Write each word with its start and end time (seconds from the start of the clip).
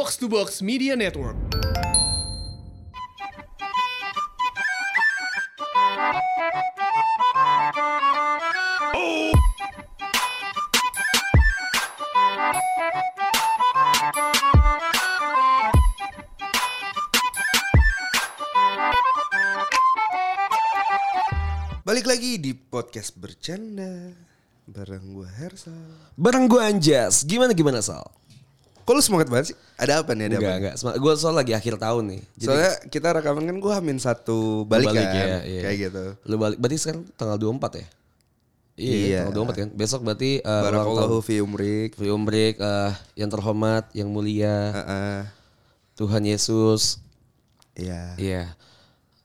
Box 0.00 0.16
to 0.16 0.32
Box 0.32 0.64
Media 0.64 0.96
Network. 0.96 1.36
Balik 21.84 22.08
lagi 22.08 22.40
di 22.40 22.56
podcast 22.56 23.20
bercanda 23.20 24.16
bareng 24.64 25.12
gue 25.12 25.28
Hersa. 25.28 25.76
Bareng 26.16 26.48
gue 26.48 26.56
Anjas, 26.56 27.28
gimana 27.28 27.52
gimana 27.52 27.84
Sal? 27.84 28.08
Kok 28.90 28.98
lu 28.98 29.02
semangat 29.06 29.30
banget 29.30 29.46
sih? 29.54 29.56
Ada 29.78 30.02
apa 30.02 30.18
nih? 30.18 30.26
Ada 30.26 30.36
Enggak, 30.42 30.50
apa? 30.50 30.58
enggak. 30.74 30.98
Gue 30.98 31.12
soal 31.14 31.38
lagi 31.38 31.54
akhir 31.54 31.78
tahun 31.78 32.04
nih. 32.10 32.22
Jadi 32.34 32.42
Soalnya 32.42 32.72
kita 32.90 33.08
rekaman 33.14 33.46
kan 33.46 33.56
gue 33.62 33.70
hamin 33.78 33.98
satu 34.02 34.66
balik, 34.66 34.90
balik 34.90 35.06
kan, 35.06 35.14
ya, 35.14 35.38
iya. 35.46 35.60
kayak 35.62 35.76
gitu. 35.78 36.04
Lu 36.26 36.34
balik, 36.42 36.58
berarti 36.58 36.76
sekarang 36.82 37.06
tanggal 37.14 37.38
24 37.38 37.78
ya? 37.78 37.86
Iya, 38.74 38.90
Iya. 38.98 39.20
tanggal 39.30 39.46
24 39.46 39.62
kan. 39.62 39.68
Besok 39.78 40.00
berarti 40.02 40.30
uh. 40.42 40.62
Barakallahu 40.66 41.16
fi 41.22 41.38
umrik. 41.38 41.94
Fi 41.94 42.08
umrik, 42.10 42.58
eh, 42.58 42.92
yang 43.14 43.30
terhormat, 43.30 43.86
yang 43.94 44.10
mulia, 44.10 44.58
Heeh. 44.74 45.18
Tuhan 45.94 46.26
Yesus. 46.26 46.98
Iya. 47.78 48.18
Iya. 48.18 48.42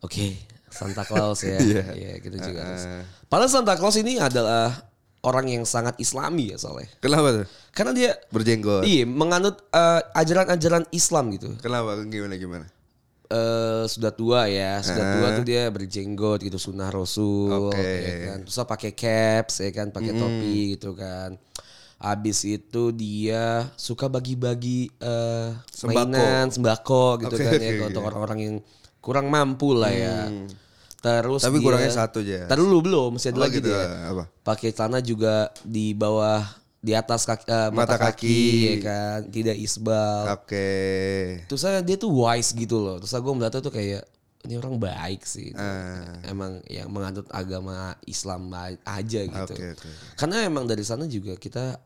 Oke, 0.06 0.38
Santa 0.70 1.02
Claus 1.10 1.42
ya. 1.42 1.58
Iya. 1.66 1.84
Iya, 1.90 2.12
gitu 2.22 2.38
juga. 2.38 2.62
harus. 2.70 2.86
Padahal 3.26 3.50
Santa 3.50 3.74
Claus 3.82 3.98
ini 3.98 4.22
adalah 4.22 4.78
orang 5.26 5.50
yang 5.50 5.66
sangat 5.66 5.98
islami 5.98 6.54
ya 6.54 6.58
soalnya. 6.62 6.88
Kenapa 7.02 7.42
tuh? 7.42 7.46
Karena 7.74 7.92
dia 7.92 8.12
Berjenggot. 8.30 8.86
iya 8.86 9.04
menganut 9.04 9.66
eh, 9.74 10.02
ajaran-ajaran 10.14 10.86
Islam 10.94 11.34
gitu. 11.34 11.50
Kenapa? 11.60 11.98
Gimana 12.06 12.38
gimana? 12.38 12.66
eh 13.26 13.84
sudah 13.90 14.14
tua 14.14 14.46
ya, 14.46 14.78
sudah 14.86 15.18
tua 15.18 15.28
tuh 15.34 15.46
dia 15.50 15.66
berjenggot 15.74 16.46
gitu 16.46 16.62
sunnah 16.62 16.94
rasul, 16.94 17.74
Oke. 17.74 17.82
ya 17.82 18.16
kan. 18.30 18.38
Terus 18.46 18.58
pakai 18.70 18.92
caps 18.94 19.66
ya 19.66 19.74
kan, 19.74 19.90
pakai 19.90 20.14
topi 20.14 20.78
gitu 20.78 20.94
kan. 20.94 21.34
Abis 21.98 22.46
itu 22.46 22.94
dia 22.94 23.66
suka 23.82 24.06
bagi-bagi 24.06 24.94
Sembako. 25.74 25.90
mainan, 26.06 26.54
sembako 26.54 27.26
gitu 27.26 27.36
Oke, 27.42 27.46
kan 27.50 27.58
ya 27.58 27.72
untuk 27.90 28.06
orang-orang 28.06 28.40
yang 28.46 28.56
kurang 29.02 29.34
mampu 29.34 29.74
lah 29.74 29.90
ya. 29.90 30.30
Terus 31.06 31.42
Tapi 31.46 31.62
dia- 31.62 31.66
kurangnya 31.70 31.94
satu 31.94 32.18
aja. 32.20 32.50
Ntar 32.50 32.58
dulu 32.58 32.78
belum, 32.82 33.10
masih 33.14 33.30
ada 33.30 33.38
Oh, 33.38 33.44
lagi 33.46 33.62
gitu, 33.62 33.70
dia. 33.70 34.10
apa? 34.10 34.24
Pakai 34.42 34.70
celana 34.74 35.00
juga 35.00 35.34
di 35.62 35.94
bawah 35.94 36.42
di 36.82 36.94
atas 36.94 37.26
kaki, 37.26 37.46
eh, 37.46 37.70
mata, 37.70 37.94
Mata 37.94 37.96
kaki, 37.98 38.26
kaki. 38.26 38.42
ya 38.66 38.76
kan, 38.82 39.20
tidak 39.30 39.58
isbal. 39.58 40.34
Oke. 40.34 40.70
Terus 41.46 41.62
saya 41.62 41.82
dia 41.82 41.94
tuh 41.96 42.10
wise 42.10 42.54
gitu 42.54 42.78
loh. 42.78 42.98
Terus 42.98 43.14
gue 43.14 43.34
melihatnya 43.34 43.62
tuh 43.62 43.70
kayak 43.70 44.02
ini 44.46 44.54
orang 44.56 44.78
baik 44.78 45.22
sih. 45.22 45.50
Ah. 45.54 46.22
Emang 46.22 46.62
yang 46.66 46.90
menganut 46.90 47.26
agama 47.30 47.98
Islam 48.06 48.50
aja 48.82 49.22
gitu. 49.26 49.54
Oke, 49.54 49.74
oke. 49.74 49.90
Karena 50.14 50.46
emang 50.46 50.66
dari 50.66 50.82
sana 50.82 51.06
juga 51.06 51.34
kita 51.34 51.78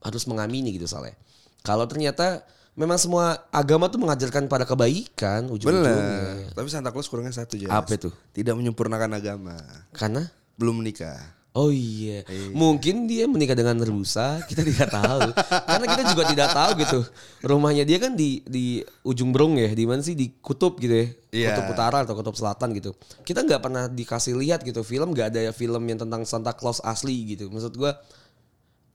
harus 0.00 0.24
mengamini 0.24 0.76
gitu 0.76 0.84
soalnya. 0.84 1.16
Kalau 1.60 1.84
ternyata 1.84 2.44
memang 2.72 2.96
semua 2.96 3.44
agama 3.52 3.88
tuh 3.92 4.00
mengajarkan 4.00 4.48
pada 4.48 4.64
kebaikan 4.64 5.48
ujung-ujungnya. 5.52 6.52
Tapi 6.56 6.68
Santa 6.72 6.88
Claus 6.88 7.08
kurangnya 7.08 7.32
satu 7.36 7.60
aja. 7.60 7.68
Apa 7.68 7.96
itu? 7.96 8.08
Tidak 8.32 8.54
menyempurnakan 8.56 9.12
agama. 9.12 9.56
Karena 9.92 10.24
Belum 10.56 10.80
menikah. 10.80 11.16
Oh 11.52 11.68
iya. 11.68 12.24
mungkin 12.56 13.04
dia 13.04 13.28
menikah 13.28 13.52
dengan 13.52 13.76
rusa, 13.84 14.40
kita 14.48 14.64
tidak 14.64 14.88
tahu. 14.88 15.36
Karena 15.68 15.84
kita 15.84 16.02
juga 16.16 16.24
tidak 16.24 16.48
tahu 16.48 16.70
gitu. 16.80 17.00
Rumahnya 17.44 17.84
dia 17.84 18.00
kan 18.00 18.16
di 18.16 18.40
di 18.48 18.80
ujung 19.04 19.36
Berung 19.36 19.60
ya, 19.60 19.68
di 19.68 19.84
mana 19.84 20.00
sih 20.00 20.16
di 20.16 20.32
kutub 20.40 20.80
gitu 20.80 20.96
ya, 20.96 21.06
Iya. 21.28 21.48
kutub 21.52 21.76
utara 21.76 22.08
atau 22.08 22.16
kutub 22.16 22.32
selatan 22.32 22.72
gitu. 22.72 22.96
Kita 23.20 23.44
nggak 23.44 23.60
pernah 23.60 23.84
dikasih 23.84 24.32
lihat 24.40 24.64
gitu 24.64 24.80
film, 24.80 25.12
nggak 25.12 25.28
ada 25.28 25.52
film 25.52 25.84
yang 25.84 26.00
tentang 26.00 26.24
Santa 26.24 26.56
Claus 26.56 26.80
asli 26.80 27.36
gitu. 27.36 27.52
Maksud 27.52 27.76
gua 27.76 28.00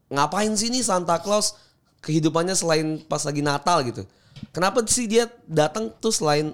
ngapain 0.10 0.50
sih 0.58 0.74
nih 0.74 0.82
Santa 0.82 1.22
Claus 1.22 1.54
kehidupannya 2.00 2.54
selain 2.54 3.02
pas 3.02 3.22
lagi 3.22 3.42
Natal 3.42 3.82
gitu? 3.84 4.04
Kenapa 4.50 4.86
sih 4.86 5.06
dia 5.06 5.26
datang 5.44 5.90
tuh 5.94 6.12
selain 6.12 6.54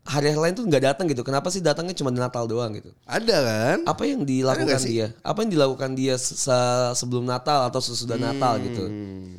hari-hari 0.00 0.50
lain 0.50 0.54
tuh 0.56 0.64
nggak 0.64 0.82
datang 0.84 1.06
gitu? 1.06 1.22
Kenapa 1.22 1.46
sih 1.48 1.60
datangnya 1.60 1.94
cuma 1.94 2.10
di 2.10 2.18
Natal 2.18 2.44
doang 2.44 2.74
gitu? 2.74 2.90
Ada 3.04 3.36
kan? 3.38 3.78
apa 3.86 4.02
yang 4.02 4.24
dilakukan 4.24 4.80
dia? 4.82 5.14
Apa 5.22 5.44
yang 5.44 5.50
dilakukan 5.52 5.90
dia 5.94 6.18
se- 6.18 6.50
sebelum 6.96 7.22
Natal 7.22 7.70
atau 7.70 7.78
sesudah 7.78 8.16
Natal 8.16 8.58
gitu? 8.58 8.84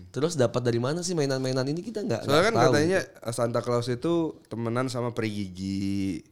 Terus 0.10 0.36
dapat 0.36 0.62
dari 0.62 0.78
mana 0.78 1.02
sih 1.02 1.12
mainan-mainan 1.12 1.66
ini 1.66 1.82
kita 1.82 2.00
nggak 2.02 2.22
Hmm. 2.24 2.28
Soalnya 2.30 2.44
kan 2.44 2.54
nggak 2.54 2.64
tahu. 2.64 2.74
katanya 2.74 3.00
Santa 3.30 3.60
Claus 3.60 3.88
itu 3.88 4.14
temenan 4.48 4.88
sama 4.88 5.12
peri 5.12 5.30
gigi. 5.34 6.24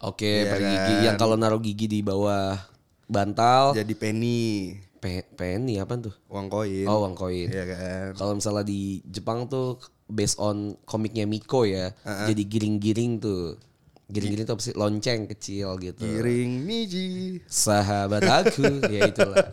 Oke, 0.00 0.42
Iya 0.42 0.50
per 0.50 0.58
kan? 0.58 0.68
gigi 0.68 0.94
yang 1.00 1.16
kalau 1.16 1.36
naruh 1.36 1.58
gigi 1.58 1.86
di 1.86 2.00
bawah 2.00 2.58
bantal, 3.06 3.72
Jadi 3.72 3.94
penny, 3.94 4.74
pe 5.04 5.20
penny 5.36 5.76
apa 5.76 6.00
tuh? 6.00 6.16
uang 6.32 6.48
koin. 6.48 6.88
Oh, 6.88 7.04
uang 7.04 7.12
koin. 7.12 7.52
Iya 7.52 7.64
kan? 7.68 8.08
Kalau 8.16 8.32
misalnya 8.40 8.64
di 8.64 9.04
Jepang 9.04 9.44
tuh 9.44 9.76
based 10.08 10.40
on 10.40 10.72
komiknya 10.88 11.28
Miko 11.28 11.68
ya, 11.68 11.92
jadi 12.24 12.40
giring-giring 12.40 13.20
tuh. 13.20 13.60
Giring-giring 14.08 14.48
tuh 14.48 14.56
apa 14.56 14.62
sih? 14.64 14.72
Lonceng 14.72 15.28
kecil 15.28 15.76
gitu. 15.76 16.00
Giring 16.00 16.64
niji. 16.64 17.40
Sahabat 17.44 18.24
aku, 18.24 18.64
ya 18.96 19.12
itulah. 19.12 19.44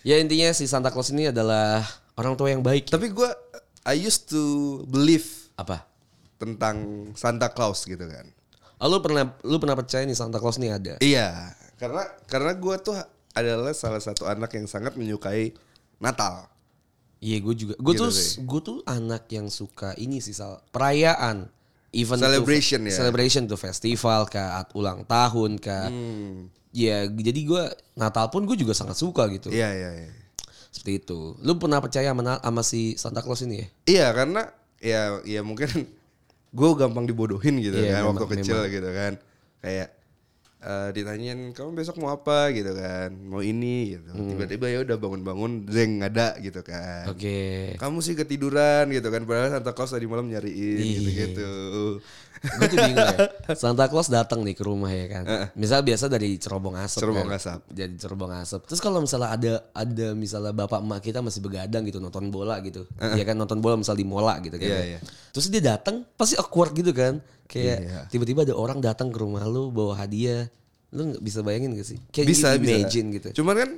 Ya 0.00 0.16
intinya 0.16 0.48
si 0.56 0.64
Santa 0.64 0.88
Claus 0.88 1.12
ini 1.12 1.28
adalah 1.28 1.84
orang 2.16 2.32
tua 2.32 2.48
yang 2.48 2.64
baik. 2.64 2.88
Tapi 2.88 3.12
gua 3.12 3.36
I 3.84 4.00
used 4.00 4.32
to 4.32 4.80
believe 4.88 5.52
Apa? 5.60 5.84
tentang 6.40 7.08
Santa 7.16 7.52
Claus 7.52 7.84
gitu 7.84 8.04
kan. 8.04 8.28
Oh, 8.76 8.88
lu 8.92 9.00
pernah 9.00 9.32
lu 9.44 9.56
pernah 9.56 9.76
percaya 9.76 10.04
nih 10.04 10.16
Santa 10.16 10.36
Claus 10.40 10.60
nih 10.60 10.76
ada? 10.76 10.94
Iya, 11.00 11.56
karena 11.80 12.04
karena 12.28 12.52
gua 12.56 12.76
tuh 12.76 12.96
adalah 13.36 13.76
salah 13.76 14.00
satu 14.00 14.24
anak 14.24 14.56
yang 14.56 14.64
sangat 14.64 14.96
menyukai 14.96 15.52
Natal. 16.00 16.48
Iya, 17.20 17.40
gue 17.40 17.54
juga. 17.54 17.74
Gue 17.76 17.92
Gitu 17.92 18.04
tuh 18.04 18.12
gue 18.44 18.60
tuh 18.64 18.78
anak 18.84 19.28
yang 19.28 19.52
suka 19.52 19.92
ini 19.96 20.24
sih 20.24 20.32
Sal. 20.32 20.64
Perayaan. 20.72 21.52
Event 21.96 22.20
Celebration 22.20 22.80
tuh, 22.84 22.92
ya? 22.92 22.96
Celebration 22.96 23.42
tuh 23.48 23.56
festival 23.56 24.28
kah, 24.28 24.68
ulang 24.76 25.04
tahun 25.08 25.56
kah. 25.56 25.88
Hmm. 25.88 26.52
Ya, 26.76 27.08
jadi 27.08 27.40
gue 27.40 27.62
Natal 27.96 28.28
pun 28.28 28.44
gue 28.44 28.52
juga 28.52 28.76
sangat 28.76 29.00
suka 29.00 29.24
gitu. 29.32 29.48
Iya 29.48 29.68
iya 29.72 29.90
iya. 30.04 30.10
Seperti 30.68 31.00
itu. 31.00 31.40
Lu 31.40 31.56
pernah 31.56 31.80
percaya 31.80 32.12
sama, 32.12 32.36
sama 32.36 32.60
si 32.60 33.00
Santa 33.00 33.24
Claus 33.24 33.40
ini 33.48 33.64
ya? 33.64 33.66
Iya 33.88 34.06
karena 34.12 34.42
ya 34.76 35.00
ya 35.24 35.40
mungkin 35.40 35.72
gue 36.58 36.68
gampang 36.76 37.08
dibodohin 37.08 37.56
gitu 37.64 37.80
Iya, 37.80 37.96
kan 37.96 38.12
memang- 38.12 38.20
waktu 38.20 38.26
kecil 38.44 38.60
gitu 38.68 38.90
kan 38.92 39.12
kayak 39.64 39.95
eh, 40.66 40.88
ditanyain 40.90 41.54
kamu 41.54 41.70
besok 41.78 42.02
mau 42.02 42.10
apa? 42.10 42.50
gitu 42.50 42.74
kan. 42.74 43.14
Mau 43.14 43.40
ini 43.40 43.94
gitu. 43.94 44.10
Hmm. 44.10 44.34
tiba-tiba 44.34 44.66
ya 44.66 44.78
udah 44.82 44.96
bangun-bangun 44.98 45.52
zeng 45.70 46.02
ada 46.02 46.34
gitu 46.42 46.60
kan. 46.66 47.06
Oke. 47.06 47.78
kamu 47.78 47.98
sih 48.02 48.18
ketiduran 48.18 48.90
gitu 48.90 49.08
kan. 49.14 49.22
Padahal 49.22 49.62
Santa 49.62 49.72
Claus 49.72 49.94
tadi 49.94 50.10
malam 50.10 50.26
nyariin 50.26 50.82
gitu 50.82 51.10
gitu 51.14 51.52
gue 52.42 52.66
tuh 52.68 52.78
bingung 52.78 52.98
ya. 53.00 53.18
Santa 53.60 53.88
Claus 53.88 54.08
datang 54.08 54.44
nih 54.44 54.52
ke 54.52 54.62
rumah 54.62 54.92
ya 54.92 55.06
kan. 55.08 55.24
Misal 55.56 55.80
biasa 55.80 56.06
dari 56.06 56.36
cerobong 56.36 56.76
asap. 56.76 57.00
Cerobong 57.02 57.28
kan. 57.28 57.38
asap. 57.40 57.60
Jadi 57.72 57.94
cerobong 57.96 58.32
asap. 58.36 58.60
Terus 58.68 58.80
kalau 58.80 58.98
misalnya 59.00 59.28
ada 59.32 59.52
ada 59.72 60.06
misalnya 60.12 60.52
bapak 60.52 60.80
emak 60.80 61.00
kita 61.00 61.24
masih 61.24 61.40
begadang 61.40 61.82
gitu 61.84 61.98
nonton 61.98 62.28
bola 62.28 62.60
gitu. 62.60 62.84
Ya 63.00 63.24
kan 63.24 63.34
nonton 63.34 63.58
bola 63.60 63.80
misal 63.80 63.96
di 63.96 64.04
mola 64.04 64.36
gitu 64.44 64.56
kan. 64.56 64.68
Iya, 64.68 64.78
ya. 64.78 64.86
iya. 64.96 65.00
Terus 65.32 65.46
dia 65.48 65.62
datang 65.62 66.04
pasti 66.14 66.36
awkward 66.36 66.76
gitu 66.76 66.92
kan. 66.92 67.18
Kayak 67.46 67.78
Iya. 67.78 68.00
tiba-tiba 68.10 68.42
ada 68.42 68.58
orang 68.58 68.82
datang 68.82 69.14
ke 69.14 69.18
rumah 69.22 69.46
lu 69.46 69.70
bawa 69.70 69.96
hadiah. 69.96 70.50
Lu 70.90 71.14
nggak 71.14 71.22
bisa 71.22 71.42
bayangin 71.42 71.74
gak 71.74 71.86
sih? 71.86 71.98
Kayak 72.14 72.26
bisa 72.30 72.46
imagine 72.54 73.06
gitu. 73.18 73.28
cuman 73.42 73.54
kan 73.58 73.70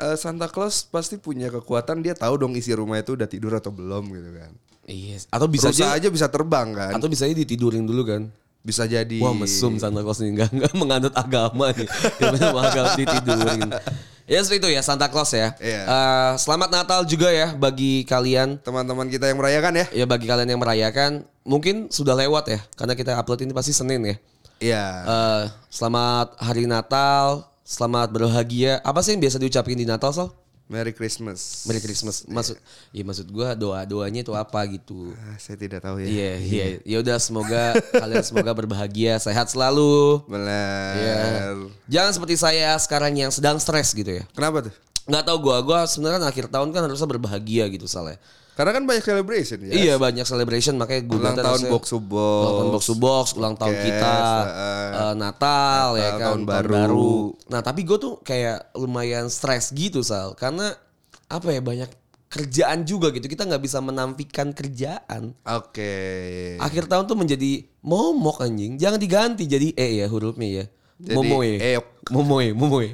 eh, 0.00 0.16
Santa 0.18 0.46
Claus 0.50 0.82
pasti 0.86 1.18
punya 1.18 1.50
kekuatan 1.50 2.02
dia 2.02 2.14
tahu 2.14 2.34
dong 2.38 2.54
isi 2.54 2.74
rumah 2.74 2.98
itu 2.98 3.14
udah 3.14 3.26
tidur 3.26 3.54
atau 3.54 3.70
belum 3.70 4.06
gitu 4.10 4.30
kan 4.34 4.50
Iya. 4.84 5.16
Atau 5.32 5.48
bisa 5.48 5.68
aja 5.68 5.96
aja 5.96 6.08
bisa 6.08 6.28
terbang 6.28 6.72
kan 6.72 6.92
atau 6.92 7.08
bisa 7.08 7.24
aja 7.24 7.32
ditidurin 7.32 7.84
dulu 7.84 8.04
kan. 8.04 8.28
bisa 8.64 8.88
jadi 8.88 9.20
Wah 9.20 9.36
mesum 9.36 9.76
Santa 9.76 10.00
Claus 10.00 10.24
nih 10.24 10.32
enggak 10.32 10.48
enggak 10.48 10.72
menganut 10.72 11.12
agama 11.12 11.68
nih. 11.76 11.84
Gimana 12.16 12.48
agama 12.48 12.96
ditidurin. 12.96 13.60
Ya 14.24 14.40
seperti 14.40 14.56
itu 14.64 14.68
ya 14.72 14.80
Santa 14.80 15.12
Claus 15.12 15.36
ya. 15.36 15.52
Iya. 15.60 15.84
Eh, 15.84 16.32
selamat 16.40 16.72
Natal 16.72 17.04
juga 17.04 17.28
ya 17.28 17.52
bagi 17.52 18.08
kalian. 18.08 18.56
teman-teman 18.64 19.12
kita 19.12 19.28
yang 19.28 19.36
merayakan 19.36 19.84
ya 19.84 19.86
Ya 19.92 20.04
bagi 20.08 20.24
kalian 20.24 20.48
yang 20.48 20.60
merayakan 20.64 21.28
mungkin 21.44 21.92
sudah 21.92 22.16
lewat 22.16 22.48
ya 22.48 22.60
karena 22.72 22.96
kita 22.96 23.12
upload 23.20 23.44
ini 23.44 23.52
pasti 23.52 23.76
Senin 23.76 24.00
ya. 24.00 24.16
iya 24.64 24.84
Eh, 25.04 25.42
selamat 25.68 26.40
hari 26.40 26.64
Natal, 26.64 27.44
selamat 27.68 28.16
berbahagia. 28.16 28.80
Apa 28.80 29.04
sih 29.04 29.12
yang 29.12 29.20
biasa 29.20 29.36
diucapin 29.36 29.76
di 29.76 29.84
Natal 29.84 30.08
Sal? 30.16 30.32
Merry 30.64 30.96
Christmas 30.96 31.68
Merry 31.68 31.80
Christmas. 31.84 32.24
Maksud 32.24 32.56
ya 32.88 33.02
maksud 33.04 33.28
gua 33.28 33.52
doa-doanya 33.52 34.24
itu 34.24 34.32
apa 34.32 34.64
gitu. 34.72 35.12
Ah, 35.12 35.36
saya 35.36 35.60
tidak 35.60 35.84
tahu 35.84 36.00
ya 36.00 36.08
Iya, 36.08 36.32
iya. 36.40 36.64
Ya 36.88 36.96
udah 37.04 37.20
semoga 37.20 37.76
kalian 38.02 38.24
semoga 38.24 38.52
berbahagia, 38.56 39.20
sehat 39.20 39.52
selalu. 39.52 40.24
benar 40.24 40.96
Iya. 40.96 41.20
Jangan 41.88 42.10
seperti 42.16 42.34
saya 42.40 42.72
sekarang 42.80 43.12
yang 43.12 43.28
sedang 43.28 43.60
stres 43.60 43.92
gitu 43.92 44.08
ya. 44.08 44.24
kenapa 44.32 44.64
tuh 44.68 44.74
Nggak 45.04 45.24
tahu 45.28 45.38
gua, 45.44 45.60
gua 45.60 45.80
sebenarnya 45.84 46.24
akhir 46.24 46.48
tahun 46.48 46.72
kan 46.72 46.88
harusnya 46.88 47.04
berbahagia 47.04 47.68
gitu 47.68 47.84
soalnya. 47.84 48.16
Karena 48.54 48.70
kan 48.70 48.86
banyak 48.86 49.02
celebration 49.02 49.58
ya. 49.66 49.72
Iya 49.74 49.94
banyak 49.98 50.22
celebration 50.22 50.78
makanya 50.78 51.02
gue 51.10 51.18
Ulang 51.18 51.34
tahun 51.34 51.60
box 51.74 51.84
to 51.90 51.98
box. 51.98 52.22
Ulang 52.38 52.54
tahun 52.54 52.70
box 52.70 52.82
to 52.86 52.94
box, 52.94 53.26
ulang 53.34 53.54
tahun 53.58 53.76
kita, 53.82 54.16
heeh. 54.46 54.88
eh, 54.94 55.14
Natal, 55.18 55.86
ya 55.98 56.02
Natal, 56.02 56.14
kan, 56.14 56.22
tahun 56.22 56.40
baru. 56.46 57.14
Nah 57.50 57.60
tapi 57.66 57.80
gue 57.82 57.98
tuh 57.98 58.22
kayak 58.22 58.70
lumayan 58.78 59.26
stres 59.26 59.74
gitu 59.74 60.06
sal, 60.06 60.38
karena 60.38 60.70
apa 61.26 61.50
ya 61.50 61.58
banyak 61.58 61.90
kerjaan 62.30 62.82
juga 62.82 63.10
gitu. 63.10 63.26
Kita 63.26 63.42
nggak 63.46 63.62
bisa 63.62 63.78
menampilkan 63.78 64.54
kerjaan. 64.54 65.34
Oke. 65.46 65.94
Akhir 66.58 66.86
tahun 66.86 67.06
tuh 67.06 67.18
menjadi 67.18 67.62
momok 67.82 68.42
anjing. 68.42 68.74
Jangan 68.78 68.98
diganti 68.98 69.46
jadi 69.46 69.70
e 69.74 70.02
ya 70.02 70.06
hurufnya 70.06 70.62
ya. 70.62 70.64
Jadi 70.94 71.14
Momoe. 71.14 71.52
eok. 71.58 71.86
Momoe, 72.10 72.46
momoe. 72.58 72.88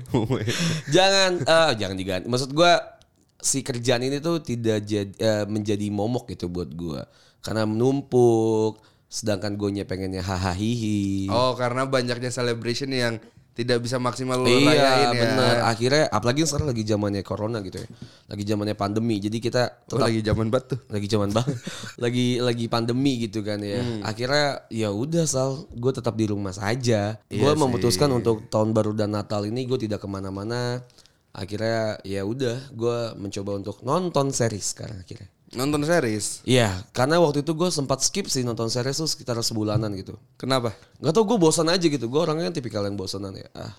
jangan 0.89 1.41
eh 1.41 1.71
jangan 1.77 1.97
diganti. 1.97 2.27
Maksud 2.29 2.53
gua 2.53 3.00
si 3.41 3.61
kerjaan 3.61 4.01
ini 4.01 4.19
tuh 4.19 4.39
tidak 4.39 4.83
jadi 4.83 5.11
eh, 5.17 5.45
menjadi 5.45 5.87
momok 5.89 6.31
gitu 6.31 6.47
buat 6.47 6.71
gua. 6.71 7.05
Karena 7.41 7.65
menumpuk 7.65 8.79
sedangkan 9.07 9.57
gue 9.57 9.83
pengennya 9.83 10.21
hahaha 10.21 10.55
hihi. 10.55 11.27
Oh, 11.27 11.53
karena 11.53 11.83
banyaknya 11.83 12.29
celebration 12.29 12.89
yang 12.89 13.19
tidak 13.51 13.83
bisa 13.83 13.99
maksimal 13.99 14.39
lu 14.39 14.47
Iya 14.47 14.71
rayain 14.73 15.11
ya. 15.11 15.21
bener 15.21 15.55
Akhirnya 15.67 16.05
apalagi 16.09 16.47
sekarang 16.47 16.71
lagi 16.71 16.87
zamannya 16.87 17.21
corona 17.21 17.59
gitu 17.61 17.83
ya 17.83 17.89
Lagi 18.31 18.47
zamannya 18.47 18.79
pandemi 18.79 19.19
Jadi 19.19 19.43
kita 19.43 19.85
Oh, 19.91 19.99
lagi 19.99 20.23
zaman 20.23 20.49
batu. 20.49 20.79
lagi 20.87 21.11
zaman 21.11 21.35
banget 21.35 21.59
lagi 22.05 22.39
lagi 22.39 22.71
pandemi 22.71 23.19
gitu 23.21 23.43
kan 23.43 23.59
ya 23.59 23.83
Hmm. 23.83 24.01
akhirnya 24.07 24.65
ya 24.71 24.95
udah 24.95 25.27
sal 25.27 25.67
gue 25.67 25.93
tetap 25.93 26.15
di 26.15 26.31
rumah 26.31 26.55
saja 26.55 27.19
Iya 27.27 27.41
gue 27.43 27.53
memutuskan 27.53 28.09
untuk 28.15 28.47
tahun 28.47 28.71
baru 28.71 28.95
dan 28.95 29.13
natal 29.13 29.43
ini 29.45 29.67
gue 29.67 29.77
tidak 29.83 29.99
ke 29.99 30.09
mana-mana 30.09 30.87
akhirnya 31.31 31.99
ya 32.03 32.23
udah 32.27 32.59
gue 32.75 32.99
mencoba 33.15 33.55
untuk 33.57 33.83
nonton 33.87 34.35
series 34.35 34.75
sekarang 34.75 34.99
akhirnya 35.03 35.31
Nonton 35.51 35.83
series. 35.83 36.47
Iya, 36.47 36.71
karena 36.95 37.19
waktu 37.19 37.43
itu 37.43 37.59
gue 37.59 37.75
sempat 37.75 37.99
skip 38.07 38.31
sih 38.31 38.47
nonton 38.47 38.71
series 38.71 38.95
tuh 38.95 39.11
sekitar 39.11 39.35
sebulanan 39.43 39.91
gitu. 39.99 40.15
Kenapa? 40.39 40.71
Gak 41.03 41.11
tau 41.11 41.27
gue 41.27 41.35
bosan 41.43 41.67
aja 41.67 41.83
gitu. 41.83 42.07
Gue 42.07 42.23
orangnya 42.23 42.47
kan 42.47 42.55
tipikal 42.55 42.87
yang 42.87 42.95
bosanan 42.95 43.35
ya. 43.35 43.51
Ah, 43.59 43.75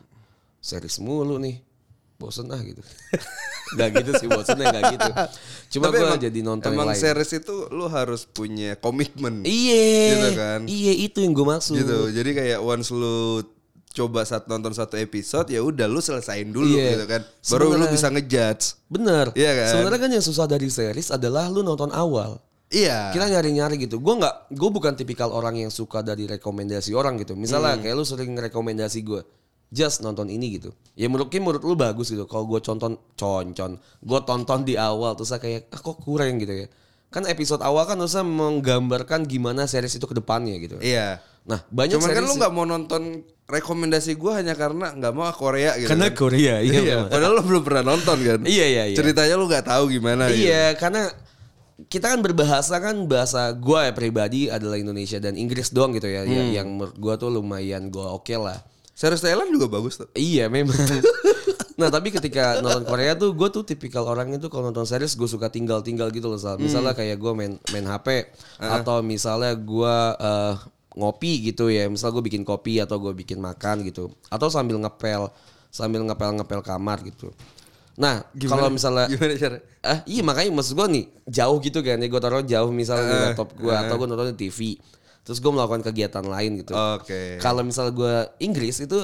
series 0.60 1.00
mulu 1.00 1.40
nih. 1.40 1.64
Bosen 2.20 2.52
ah 2.52 2.60
gitu. 2.60 2.84
gak 3.80 4.04
gitu 4.04 4.12
sih 4.20 4.28
bosannya 4.28 4.68
gak 4.68 4.84
gitu. 5.00 5.12
Cuma 5.80 5.96
gue 5.96 6.28
jadi 6.28 6.40
nonton 6.44 6.76
Emang 6.76 6.92
yang 6.92 7.00
lain. 7.00 7.04
series 7.08 7.40
itu 7.40 7.56
lu 7.72 7.88
harus 7.88 8.28
punya 8.28 8.76
komitmen. 8.76 9.48
Iya. 9.48 9.88
Gitu 10.12 10.30
kan. 10.36 10.60
Iya 10.68 10.94
itu 11.08 11.18
yang 11.24 11.32
gue 11.32 11.48
maksud. 11.56 11.80
gitu. 11.80 12.12
Jadi 12.12 12.30
kayak 12.36 12.60
once 12.60 12.92
lu 12.92 13.48
coba 13.92 14.24
saat 14.24 14.48
nonton 14.48 14.72
satu 14.72 14.96
episode 14.96 15.48
ya 15.48 15.60
udah 15.60 15.86
lu 15.86 16.00
selesain 16.00 16.48
dulu 16.48 16.72
Iya. 16.72 16.96
gitu 16.96 17.06
kan. 17.06 17.22
Baru 17.22 17.36
lu 17.68 17.76
Sebenarnya- 17.76 17.92
bisa 17.92 18.08
ngejudge. 18.08 18.66
Bener. 18.88 19.26
Iya 19.36 19.52
kan? 19.54 19.68
Sebenarnya 19.70 20.00
kan 20.00 20.12
yang 20.12 20.26
susah 20.26 20.46
dari 20.46 20.68
series 20.68 21.10
adalah 21.10 21.48
lu 21.48 21.60
nonton 21.60 21.92
awal. 21.92 22.40
Iya. 22.68 23.12
Kita 23.12 23.28
nyari-nyari 23.28 23.76
gitu. 23.78 24.00
Gue 24.00 24.16
nggak, 24.16 24.50
gue 24.50 24.70
bukan 24.72 24.96
tipikal 24.96 25.28
orang 25.30 25.60
yang 25.60 25.68
suka 25.68 26.00
dari 26.00 26.24
rekomendasi 26.24 26.96
orang 26.96 27.20
gitu. 27.20 27.36
Misalnya 27.36 27.76
Hmm. 27.76 27.84
kayak 27.84 27.96
lu 27.96 28.06
sering 28.08 28.32
rekomendasi 28.32 29.04
gue, 29.04 29.22
just 29.68 30.00
nonton 30.00 30.32
ini 30.32 30.56
gitu. 30.56 30.72
Ya 30.96 31.12
menurutnya 31.12 31.44
menurut 31.44 31.60
lu 31.62 31.76
bagus 31.76 32.08
gitu. 32.08 32.24
Kalau 32.26 32.48
gue 32.48 32.64
conton, 32.64 32.96
concon, 33.14 33.76
gue 34.00 34.20
tonton 34.24 34.60
di 34.64 34.80
awal 34.80 35.14
terus 35.14 35.36
kayak, 35.36 35.68
ah 35.68 35.80
kok 35.80 36.00
kurang 36.00 36.40
gitu 36.40 36.64
ya. 36.64 36.68
Kan 37.12 37.28
episode 37.28 37.60
awal 37.60 37.84
kan 37.84 38.00
harusnya 38.00 38.24
menggambarkan 38.24 39.28
gimana 39.28 39.68
series 39.68 40.00
itu 40.00 40.08
ke 40.08 40.16
depannya 40.16 40.56
gitu. 40.56 40.80
Iya. 40.80 41.20
Nah 41.46 41.60
banyak 41.74 41.98
Cuman 41.98 42.10
kan 42.14 42.24
lu 42.26 42.34
nggak 42.38 42.54
mau 42.54 42.66
nonton 42.70 43.26
rekomendasi 43.50 44.16
gua 44.16 44.40
hanya 44.40 44.56
karena 44.56 44.96
nggak 44.96 45.14
mau 45.14 45.28
Korea 45.36 45.76
gitu. 45.76 45.92
karena 45.92 46.08
kan. 46.14 46.16
Korea, 46.16 46.56
iya. 46.64 46.80
Iya. 46.80 47.00
Padahal 47.12 47.34
lu 47.36 47.44
belum 47.44 47.64
pernah 47.68 47.84
nonton 47.84 48.18
kan. 48.24 48.40
Iya, 48.48 48.66
iya, 48.66 48.84
iya. 48.94 48.98
Ceritanya 48.98 49.36
lu 49.36 49.46
nggak 49.50 49.66
tahu 49.68 49.84
gimana. 49.92 50.32
gitu. 50.32 50.48
Iya, 50.48 50.78
karena 50.80 51.12
kita 51.90 52.14
kan 52.14 52.20
berbahasa 52.22 52.78
kan 52.78 52.96
bahasa 53.10 53.52
gua 53.58 53.90
ya 53.90 53.94
pribadi 53.98 54.48
adalah 54.48 54.78
Indonesia 54.78 55.18
dan 55.18 55.36
Inggris 55.36 55.74
doang 55.74 55.92
gitu 55.98 56.08
ya, 56.08 56.24
yang, 56.24 56.54
yang 56.54 56.68
menurut 56.72 56.96
gua 56.96 57.18
tuh 57.20 57.34
lumayan 57.34 57.90
gua 57.92 58.16
oke 58.16 58.32
lah. 58.38 58.62
Series 58.96 59.24
Thailand 59.24 59.50
juga 59.50 59.66
bagus 59.66 59.98
tuh. 59.98 60.08
Iya 60.14 60.46
memang. 60.48 60.78
nah 61.82 61.90
tapi 61.90 62.14
ketika 62.14 62.62
nonton 62.62 62.86
Korea 62.86 63.18
tuh 63.18 63.34
gue 63.34 63.50
tuh 63.50 63.66
tipikal 63.66 64.06
orang 64.06 64.30
itu 64.38 64.46
kalau 64.54 64.70
nonton 64.70 64.86
series 64.86 65.18
gue 65.18 65.26
suka 65.26 65.50
tinggal-tinggal 65.50 66.14
gitu 66.14 66.30
loh. 66.30 66.38
Sal. 66.38 66.62
Misalnya 66.62 66.94
kayak 66.94 67.18
gue 67.18 67.32
main 67.34 67.58
main 67.74 67.86
HP 67.90 68.30
atau 68.62 69.02
misalnya 69.02 69.58
gue 69.58 69.96
eh, 70.22 70.54
ngopi 70.96 71.52
gitu 71.52 71.72
ya. 71.72 71.88
Misal 71.88 72.12
gue 72.12 72.24
bikin 72.24 72.44
kopi 72.44 72.80
atau 72.80 72.98
gue 72.98 73.14
bikin 73.14 73.40
makan 73.40 73.84
gitu. 73.86 74.12
Atau 74.28 74.52
sambil 74.52 74.80
ngepel 74.80 75.32
sambil 75.72 76.04
ngepel-ngepel 76.04 76.60
kamar 76.62 77.00
gitu. 77.08 77.32
Nah 78.00 78.24
kalau 78.48 78.72
misalnya 78.72 79.08
Gimana 79.12 79.36
cara? 79.36 79.58
Ah, 79.84 80.00
iya 80.08 80.24
makanya 80.24 80.52
maksud 80.56 80.74
gue 80.80 80.88
nih 80.88 81.06
jauh 81.28 81.58
gitu 81.60 81.80
kan 81.84 82.00
ya 82.00 82.08
gue 82.08 82.22
taruh 82.24 82.44
jauh 82.44 82.72
misalnya 82.72 83.06
di 83.08 83.16
laptop 83.30 83.50
gue 83.60 83.74
atau 83.74 83.96
gue 84.00 84.08
nonton 84.08 84.32
di 84.32 84.48
TV 84.48 84.80
terus 85.22 85.38
gue 85.38 85.52
melakukan 85.54 85.86
kegiatan 85.86 86.24
lain 86.26 86.66
gitu 86.66 86.74
Oke. 86.74 87.38
kalau 87.38 87.62
misalnya 87.62 87.94
gue 87.94 88.14
Inggris 88.42 88.80
itu 88.82 88.98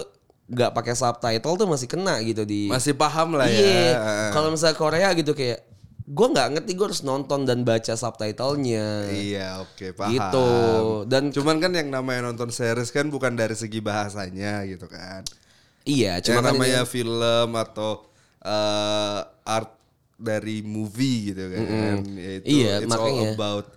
nggak 0.48 0.72
pakai 0.72 0.96
subtitle 0.96 1.60
tuh 1.60 1.68
masih 1.68 1.86
kena 1.92 2.24
gitu 2.24 2.48
di 2.48 2.72
Masih 2.72 2.96
paham 2.96 3.36
lah 3.36 3.46
ya. 3.46 3.60
iya 3.60 3.92
Heeh. 4.00 4.30
kalau 4.32 4.50
misalnya 4.50 4.80
Korea 4.80 5.12
gitu 5.14 5.36
kayak 5.36 5.67
gue 6.08 6.28
nggak 6.30 6.48
ngerti 6.56 6.72
gue 6.74 6.88
harus 6.88 7.04
nonton 7.04 7.44
dan 7.44 7.62
baca 7.62 7.92
subtitlenya 7.92 9.12
Iya, 9.12 9.60
oke, 9.60 9.92
paham. 9.92 10.10
gitu 10.10 10.48
dan 11.04 11.30
Cuman 11.30 11.60
kan 11.60 11.70
yang 11.70 11.92
namanya 11.92 12.26
nonton 12.26 12.48
series 12.48 12.90
kan 12.90 13.08
bukan 13.08 13.36
dari 13.36 13.54
segi 13.54 13.80
bahasanya 13.80 14.64
gitu 14.64 14.88
kan. 14.88 15.28
iya 15.84 16.20
Cuma 16.20 16.40
cuma 16.40 16.42
kan 16.42 16.56
namanya 16.56 16.82
ini- 16.82 16.90
film 16.90 17.50
atau 17.54 18.08
eh, 18.40 19.20
art 19.46 19.72
dari 20.16 20.60
movie 20.62 21.30
gitu 21.30 21.44
kan. 21.46 21.98
Yaitu 22.10 22.46
Iya, 22.48 22.74
it's 22.80 22.88
makanya. 22.88 23.22
all 23.22 23.36
about 23.36 23.68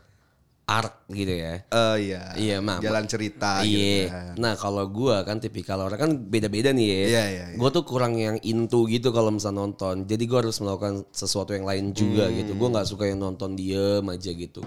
art 0.70 1.02
gitu 1.08 1.34
ya 1.34 1.67
eh 1.67 1.96
iya, 1.99 2.22
Iya, 2.32 2.56
Ma. 2.62 2.78
jalan 2.78 3.02
cerita 3.05 3.58
gitu 3.67 3.75
Iya. 3.75 4.06
kan. 4.06 4.32
Nah 4.38 4.55
kalau 4.55 4.87
gua 4.87 5.20
kan 5.20 5.37
tipikal 5.37 5.82
orang 5.82 5.99
kan 5.99 6.11
beda-beda 6.14 6.70
nih 6.70 6.87
ya. 6.87 6.94
Iya, 6.94 7.05
iya, 7.05 7.25
iya. 7.50 7.58
Gue 7.58 7.69
tuh 7.69 7.82
kurang 7.82 8.14
yang 8.14 8.38
into 8.40 8.87
gitu 8.87 9.11
kalau 9.11 9.28
misalnya 9.28 9.61
nonton. 9.61 10.06
Jadi 10.06 10.25
gua 10.25 10.38
harus 10.40 10.55
melakukan 10.56 11.02
sesuatu 11.11 11.50
yang 11.50 11.67
lain 11.67 11.90
juga 11.90 12.25
Hmm. 12.25 12.38
gitu. 12.38 12.55
Gue 12.55 12.69
nggak 12.70 12.87
suka 12.87 13.05
yang 13.05 13.19
nonton 13.19 13.52
diem 13.52 14.06
aja 14.06 14.31
gitu. 14.31 14.62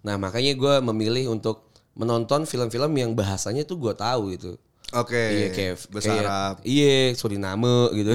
Nah 0.00 0.14
makanya 0.14 0.52
gua 0.52 0.74
memilih 0.84 1.32
untuk 1.32 1.72
menonton 1.94 2.44
film-film 2.44 2.92
yang 2.92 3.10
bahasanya 3.12 3.64
tuh 3.64 3.74
gua 3.74 3.96
tahu 3.96 4.30
gitu. 4.30 4.60
Oke. 4.90 5.16
Iya 5.16 5.48
kayak 5.50 5.74
kayak- 5.90 6.22
Arab. 6.22 6.54
Iya, 6.62 7.12
Suriname 7.12 7.88
gitu. 7.92 8.12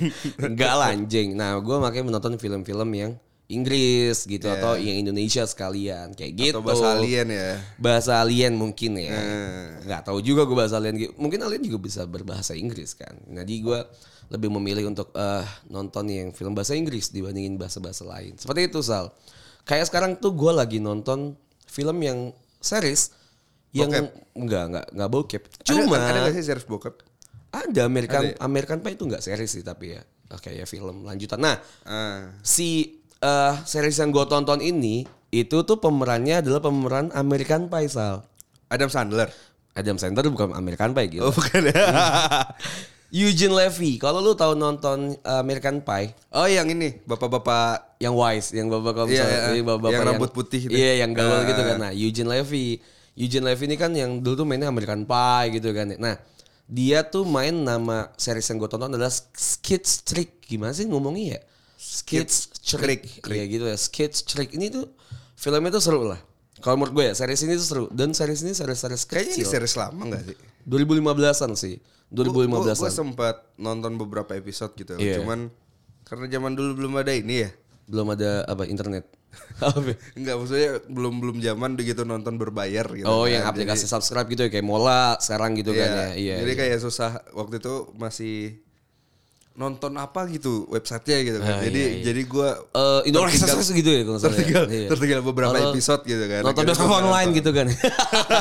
Enggak 0.42 0.72
lah 0.72 0.90
anjing. 0.90 1.34
Nah, 1.34 1.58
gua 1.58 1.78
makanya 1.78 2.10
menonton 2.10 2.34
film-film 2.34 2.90
yang 2.92 3.12
Inggris 3.46 4.26
gitu 4.26 4.50
atau 4.50 4.74
yang 4.74 5.06
Indonesia 5.06 5.46
sekalian 5.46 6.12
kayak 6.12 6.32
gitu. 6.34 6.50
Iya. 6.50 6.52
Atau 6.58 6.66
bahasa 6.66 6.86
alien 6.98 7.26
ya. 7.30 7.50
Bahasa 7.78 8.12
alien 8.18 8.52
mungkin 8.58 8.98
ya. 8.98 9.14
Hmm. 9.14 9.86
Nggak 9.86 10.02
tahu 10.02 10.18
juga 10.18 10.42
gue 10.42 10.56
bahasa 10.58 10.76
alien. 10.76 11.14
Mungkin 11.14 11.38
alien 11.40 11.62
juga 11.62 11.78
bisa 11.78 12.02
berbahasa 12.04 12.58
Inggris 12.58 12.98
kan. 12.98 13.14
Jadi 13.22 13.54
gue 13.62 13.78
lebih 14.26 14.50
memilih 14.50 14.90
untuk 14.90 15.14
eh, 15.14 15.46
nonton 15.70 16.10
yang 16.10 16.34
film 16.34 16.58
bahasa 16.58 16.74
Inggris 16.74 17.14
dibandingin 17.14 17.54
bahasa-bahasa 17.54 18.02
lain. 18.02 18.34
Seperti 18.34 18.66
itu 18.66 18.82
Sal. 18.82 19.14
Kayak 19.62 19.86
sekarang 19.90 20.18
tuh 20.18 20.34
gue 20.34 20.50
lagi 20.50 20.82
nonton 20.82 21.38
film 21.66 22.02
yang 22.02 22.34
series 22.58 23.14
yang 23.70 23.90
Bokep? 23.94 24.06
enggak 24.34 24.64
enggak 24.66 24.86
enggak 24.90 25.10
bokep. 25.12 25.42
Ada- 25.46 25.66
Cuma 25.70 25.96
ada, 26.00 26.18
nggak 26.18 26.34
sih 26.34 26.44
series 26.44 26.66
bokep? 26.66 26.94
ada 27.52 27.80
American 27.86 28.22
ya? 28.26 28.34
American 28.42 28.78
Pie 28.82 28.94
itu 28.94 29.04
enggak 29.06 29.22
series 29.22 29.48
sih 29.48 29.62
tapi 29.62 29.94
ya. 29.94 30.02
Oke 30.34 30.50
ya 30.50 30.66
film 30.66 31.06
lanjutan. 31.06 31.38
Nah, 31.38 31.56
Ah. 31.86 32.34
si 32.42 32.98
eh 33.26 33.52
series 33.64 33.98
yang 33.98 34.08
gue 34.08 34.22
tonton 34.24 34.62
ini 34.62 35.02
itu 35.28 35.56
tuh 35.60 35.76
pemerannya 35.76 36.38
adalah 36.38 36.62
pemeran 36.62 37.10
American 37.12 37.66
Pie 37.66 37.90
Sal. 37.90 38.22
Adam 38.66 38.86
Sandler. 38.86 39.26
Adam 39.74 39.98
Sandler 39.98 40.22
bukan 40.26 40.54
American 40.54 40.94
Pie 40.94 41.10
gitu. 41.10 41.26
Oh 41.26 41.34
bukan 41.34 41.66
ya? 41.66 41.74
Eugene 43.12 43.54
Levy. 43.54 43.96
Kalau 43.96 44.18
lu 44.18 44.34
tahu 44.34 44.54
nonton 44.54 45.14
uh, 45.16 45.38
American 45.38 45.78
Pie, 45.80 46.10
oh 46.30 46.44
yang 46.44 46.66
ini 46.66 46.98
bapak-bapak 47.02 47.96
yang 47.98 48.12
wise, 48.12 48.50
yang 48.50 48.66
bapak 48.66 48.92
kalau 48.92 49.06
Iya, 49.06 49.14
misalnya- 49.14 49.38
iya. 49.38 49.50
ini 49.50 49.60
bapak-bapak 49.62 49.94
Yang 49.94 50.06
rambut 50.10 50.30
putih. 50.32 50.60
Iya, 50.66 50.92
yang 51.06 51.10
gaul 51.12 51.32
Ah. 51.32 51.42
gitu 51.44 51.62
kan. 51.62 51.76
Nah, 51.78 51.92
Eugene 51.92 52.28
Levy. 52.28 52.66
Eugene 53.14 53.46
Levy 53.46 53.64
ini 53.64 53.76
kan 53.76 53.90
yang 53.92 54.20
dulu 54.20 54.42
tuh 54.42 54.46
mainnya 54.46 54.68
American 54.68 55.06
Pie 55.06 55.54
gitu 55.54 55.70
kan. 55.70 55.86
Nah, 55.96 56.18
dia 56.66 57.06
tuh 57.06 57.22
main 57.22 57.54
nama 57.54 58.10
series 58.18 58.44
yang 58.44 58.58
gue 58.58 58.68
tonton 58.68 58.90
adalah 58.90 59.08
Skits 59.32 60.02
Trick. 60.02 60.42
Gimana 60.42 60.74
sih 60.74 60.84
ngomongnya 60.84 61.38
ya? 61.38 61.40
Skits 61.86 62.50
Trick. 62.66 63.22
Iya 63.30 63.44
gitu 63.46 63.64
ya. 63.70 63.76
Skits 63.78 64.26
Trick. 64.26 64.50
Ini 64.58 64.74
tuh 64.74 64.90
filmnya 65.38 65.70
tuh 65.78 65.82
seru 65.82 66.02
lah. 66.10 66.18
Kalau 66.58 66.80
menurut 66.80 66.98
gue 66.98 67.04
ya, 67.12 67.14
series 67.14 67.46
ini 67.46 67.54
tuh 67.54 67.66
seru. 67.66 67.84
Dan 67.94 68.10
series 68.16 68.42
ini 68.42 68.50
series-series 68.56 69.02
kayaknya 69.06 69.38
ini 69.38 69.44
kecil. 69.44 69.52
series 69.54 69.74
lama 69.78 70.02
nggak 70.08 70.22
sih? 70.26 70.36
2015-an 70.66 71.52
sih. 71.54 71.74
2015-an. 72.10 72.74
Gue 72.80 72.90
sempat 72.90 73.36
nonton 73.60 73.94
beberapa 74.00 74.34
episode 74.34 74.74
gitu. 74.74 74.98
Iya. 74.98 75.22
Cuman 75.22 75.52
karena 76.02 76.26
zaman 76.26 76.58
dulu 76.58 76.70
belum 76.82 76.92
ada 76.98 77.14
ini 77.14 77.46
ya. 77.46 77.50
belum 77.86 78.18
ada 78.18 78.42
apa 78.50 78.66
internet. 78.66 79.06
Enggak 80.18 80.34
maksudnya 80.42 80.82
belum 80.90 81.22
belum 81.22 81.36
zaman 81.38 81.78
begitu 81.78 82.02
nonton 82.02 82.34
berbayar 82.34 82.82
gitu. 82.90 83.06
oh, 83.06 83.30
kan. 83.30 83.38
yang 83.38 83.44
aplikasi 83.46 83.86
subscribe 83.86 84.26
gitu 84.26 84.42
ya 84.42 84.50
kayak 84.50 84.66
Mola 84.66 85.14
sekarang 85.22 85.54
gitu 85.54 85.70
Jadi, 85.70 85.80
kan 85.86 85.90
iya. 85.94 86.02
ya. 86.02 86.08
Iya. 86.18 86.36
Jadi 86.42 86.50
iya. 86.50 86.60
kayak 86.66 86.78
susah 86.82 87.10
waktu 87.30 87.62
itu 87.62 87.74
masih 87.94 88.58
nonton 89.56 89.92
apa 89.96 90.28
gitu 90.28 90.68
websitenya 90.68 91.18
gitu 91.24 91.38
kan. 91.40 91.54
Ah, 91.56 91.60
jadi 91.64 91.80
iya, 91.80 91.90
iya. 91.96 92.04
jadi 92.12 92.22
gue 92.28 92.48
Eh, 92.76 93.24
Express 93.24 93.72
gitu 93.72 93.88
ya 93.88 94.02
kalau 94.04 94.20
ya? 94.20 94.24
tertinggal, 94.28 94.64
Iya. 94.68 94.88
tertinggal 94.92 95.20
beberapa 95.24 95.52
Kalau 95.56 95.72
episode 95.72 96.02
gitu 96.04 96.24
kan. 96.28 96.40
Nonton 96.44 96.62
bioskop 96.68 96.92
online 96.92 97.28
nonton. 97.32 97.38
gitu 97.40 97.50
kan. 97.56 97.66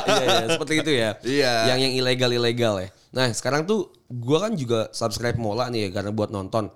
Iya, 0.06 0.24
iya, 0.28 0.46
seperti 0.52 0.74
itu 0.84 0.92
ya. 0.92 1.10
Iya. 1.24 1.54
Yang 1.72 1.80
yang 1.88 1.94
ilegal-ilegal 2.04 2.74
ya. 2.84 2.90
Nah, 3.16 3.32
sekarang 3.32 3.64
tuh 3.64 3.96
gua 4.12 4.44
kan 4.44 4.60
juga 4.60 4.92
subscribe 4.92 5.40
Mola 5.40 5.72
nih 5.72 5.88
ya 5.88 5.90
karena 5.96 6.12
buat 6.12 6.30
nonton. 6.30 6.68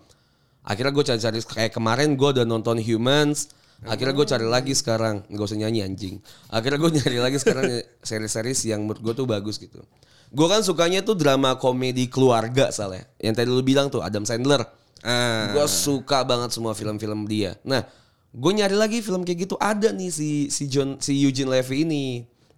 Akhirnya 0.64 0.92
gue 0.92 1.04
cari-cari 1.04 1.40
kayak 1.40 1.72
kemarin 1.74 2.16
gue 2.16 2.30
udah 2.32 2.46
nonton 2.48 2.80
Humans. 2.80 3.52
Akhirnya 3.84 4.12
gue 4.12 4.28
cari 4.28 4.44
lagi 4.44 4.74
sekarang 4.76 5.24
nggak 5.28 5.46
usah 5.46 5.56
nyanyi 5.58 5.84
anjing. 5.84 6.16
Akhirnya 6.48 6.80
gue 6.80 6.92
nyari 7.00 7.18
lagi 7.20 7.38
sekarang 7.40 7.64
series-series 8.00 8.60
yang 8.68 8.84
menurut 8.84 9.00
gue 9.02 9.14
tuh 9.16 9.28
bagus 9.28 9.60
gitu. 9.60 9.84
Gue 10.30 10.46
kan 10.46 10.62
sukanya 10.62 11.02
tuh 11.02 11.14
drama 11.14 11.56
komedi 11.56 12.06
keluarga 12.06 12.70
soalnya. 12.70 13.10
Yang 13.18 13.34
tadi 13.36 13.50
lu 13.50 13.62
bilang 13.62 13.90
tuh 13.90 14.00
Adam 14.00 14.24
Sandler. 14.24 14.62
Ah. 15.02 15.50
Gue 15.52 15.66
suka 15.66 16.22
banget 16.22 16.52
semua 16.52 16.74
film-film 16.74 17.26
dia. 17.26 17.58
Nah, 17.64 17.82
gue 18.30 18.52
nyari 18.52 18.76
lagi 18.76 19.00
film 19.00 19.24
kayak 19.24 19.40
gitu 19.44 19.56
ada 19.58 19.90
nih 19.90 20.10
si 20.10 20.30
si 20.48 20.68
John 20.68 21.00
si 21.00 21.18
Eugene 21.18 21.50
Levy 21.50 21.82
ini. 21.82 22.06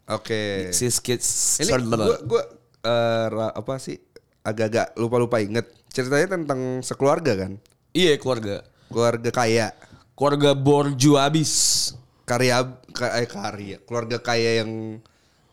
Oke. 0.06 0.68
Si 0.70 0.86
Skits. 0.86 1.60
Ini 1.60 1.72
gue 1.80 2.18
gue 2.28 2.44
ra- 3.30 3.54
apa 3.54 3.78
sih 3.78 3.96
agak-agak 4.42 4.98
lupa-lupa 4.98 5.38
inget 5.38 5.70
ceritanya 5.88 6.34
tentang 6.34 6.82
sekeluarga 6.82 7.38
kan 7.38 7.62
Iya 7.94 8.18
keluarga. 8.18 8.66
keluarga 8.90 9.30
kaya 9.30 9.70
Keluarga 10.18 10.58
borju 10.58 11.14
abis. 11.16 11.54
karya 12.26 12.64
ka- 12.90 13.22
eh, 13.22 13.30
karya 13.30 13.78
keluarga 13.84 14.18
kaya 14.18 14.66
yang 14.66 14.98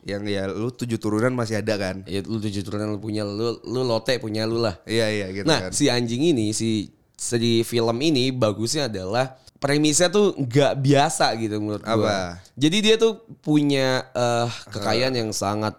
yang 0.09 0.25
ya 0.25 0.49
lu 0.49 0.73
tujuh 0.73 0.97
turunan 0.97 1.37
masih 1.37 1.61
ada 1.61 1.77
kan 1.77 2.00
Ya 2.09 2.25
lu 2.25 2.41
tujuh 2.41 2.65
turunan 2.65 2.97
lu 2.97 2.99
punya 2.99 3.29
lu 3.29 3.61
lu 3.61 3.85
lote 3.85 4.17
punya 4.17 4.49
lu 4.49 4.57
lah. 4.57 4.81
iya 4.88 5.12
iya 5.12 5.27
gitu 5.29 5.45
Nah, 5.45 5.69
kan 5.69 5.73
si 5.77 5.93
anjing 5.93 6.33
ini 6.33 6.57
si 6.57 6.88
di 7.37 7.61
film 7.61 7.99
ini 8.00 8.33
bagusnya 8.33 8.88
adalah 8.88 9.37
premisnya 9.61 10.09
tuh 10.09 10.33
nggak 10.38 10.81
biasa 10.81 11.35
gitu 11.37 11.61
menurut 11.61 11.85
gua. 11.85 11.93
Apa? 11.93 12.17
Jadi 12.57 12.77
dia 12.81 12.95
tuh 12.97 13.21
punya 13.45 14.09
eh, 14.17 14.49
kekayaan 14.73 15.12
yang 15.12 15.31
sangat 15.37 15.77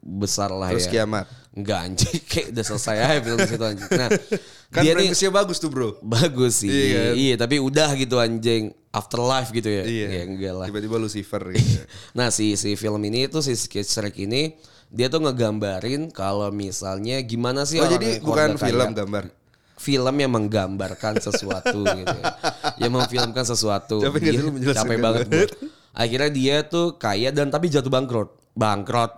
besar 0.00 0.50
lah 0.50 0.72
terus 0.72 0.88
ya. 0.90 1.04
kiamat 1.04 1.28
Enggak 1.60 1.80
anjing, 1.84 2.18
kayak 2.30 2.46
udah 2.50 2.64
selesai 2.64 2.96
aja 2.98 3.20
film 3.20 3.38
situ 3.44 3.60
anjing. 3.62 3.88
Nah, 3.90 4.08
kan 4.74 4.82
dia 4.82 4.92
nih 4.94 5.12
bagus 5.30 5.56
tuh 5.56 5.68
bro 5.68 6.00
bagus 6.00 6.64
sih. 6.64 6.68
Iya 6.68 7.12
Iya, 7.12 7.34
kan? 7.36 7.44
tapi 7.44 7.56
udah 7.60 7.88
gitu 7.94 8.16
anjing. 8.16 8.72
Afterlife 8.90 9.54
gitu 9.54 9.70
ya. 9.70 9.86
iya 9.86 10.06
Ya, 10.10 10.22
enggak 10.26 10.50
lah. 10.50 10.66
tiba-tiba 10.66 10.98
Lucifer 10.98 11.38
gitu 11.54 11.86
Nah, 12.18 12.34
si 12.34 12.58
si 12.58 12.74
film 12.74 12.98
ini 13.04 13.30
tuh 13.30 13.38
si 13.38 13.54
Sketch 13.54 13.86
Shrek 13.86 14.18
ini 14.18 14.58
dia 14.90 15.06
tuh 15.06 15.22
ngegambarin 15.22 16.10
kalau 16.10 16.50
misalnya 16.50 17.22
gimana 17.22 17.62
sih 17.62 17.78
oh 17.78 17.86
orang 17.86 17.94
jadi 17.94 18.08
bukan 18.18 18.26
keluarga 18.50 18.66
film 18.66 18.82
kaya. 18.82 18.98
gambar 18.98 19.24
film 19.78 20.14
yang 20.18 20.32
menggambarkan 20.34 21.14
sesuatu 21.22 21.86
gitu 21.86 22.10
ya. 22.10 22.34
Yang 22.76 22.92
memfilmkan 22.92 23.44
sesuatu. 23.46 24.02
Capek 24.02 24.18
nggak 24.18 24.34
sih 24.34 24.42
Dia- 24.58 24.74
Capek 24.74 24.96
banget. 24.98 25.26
Akhirnya 25.90 26.28
dia 26.28 26.56
tuh 26.62 26.94
kaya 26.94 27.30
dan 27.30 27.46
tapi 27.46 27.70
jatuh 27.70 27.88
bangkrut. 27.88 28.39
Bangkrut. 28.60 29.16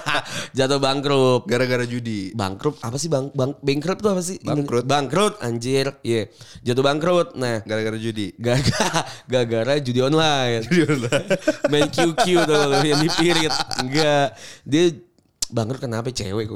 jatuh 0.56 0.78
bangkrut. 0.78 1.42
gara-gara 1.50 1.82
judi 1.82 2.30
Bangkrut 2.30 2.78
apa 2.78 2.94
sih 2.94 3.10
bang 3.10 3.34
bang 3.34 3.50
bankrupt 3.58 3.98
tuh 3.98 4.10
apa 4.14 4.22
sih? 4.22 4.38
Bangkrut. 4.38 4.86
Bangkrut 4.86 5.34
anjir. 5.42 5.98
Iya. 6.06 6.30
Jatuh 6.62 6.86
bangkrut. 6.86 7.34
Nah, 7.34 7.66
gara-gara 7.66 7.98
judi 7.98 8.30
Gara-gara 8.38 9.02
gara-gara 9.26 9.74
judi 9.82 9.98
online. 9.98 10.62
Main 11.74 11.90
QQ 11.90 12.22
tuh 12.46 12.58
yang 12.86 13.02
dipirit. 13.02 13.54
Enggak. 13.82 14.38
Dia 14.62 14.94
bangkrut 15.50 15.82
kenapa 15.82 16.14
cewek. 16.14 16.46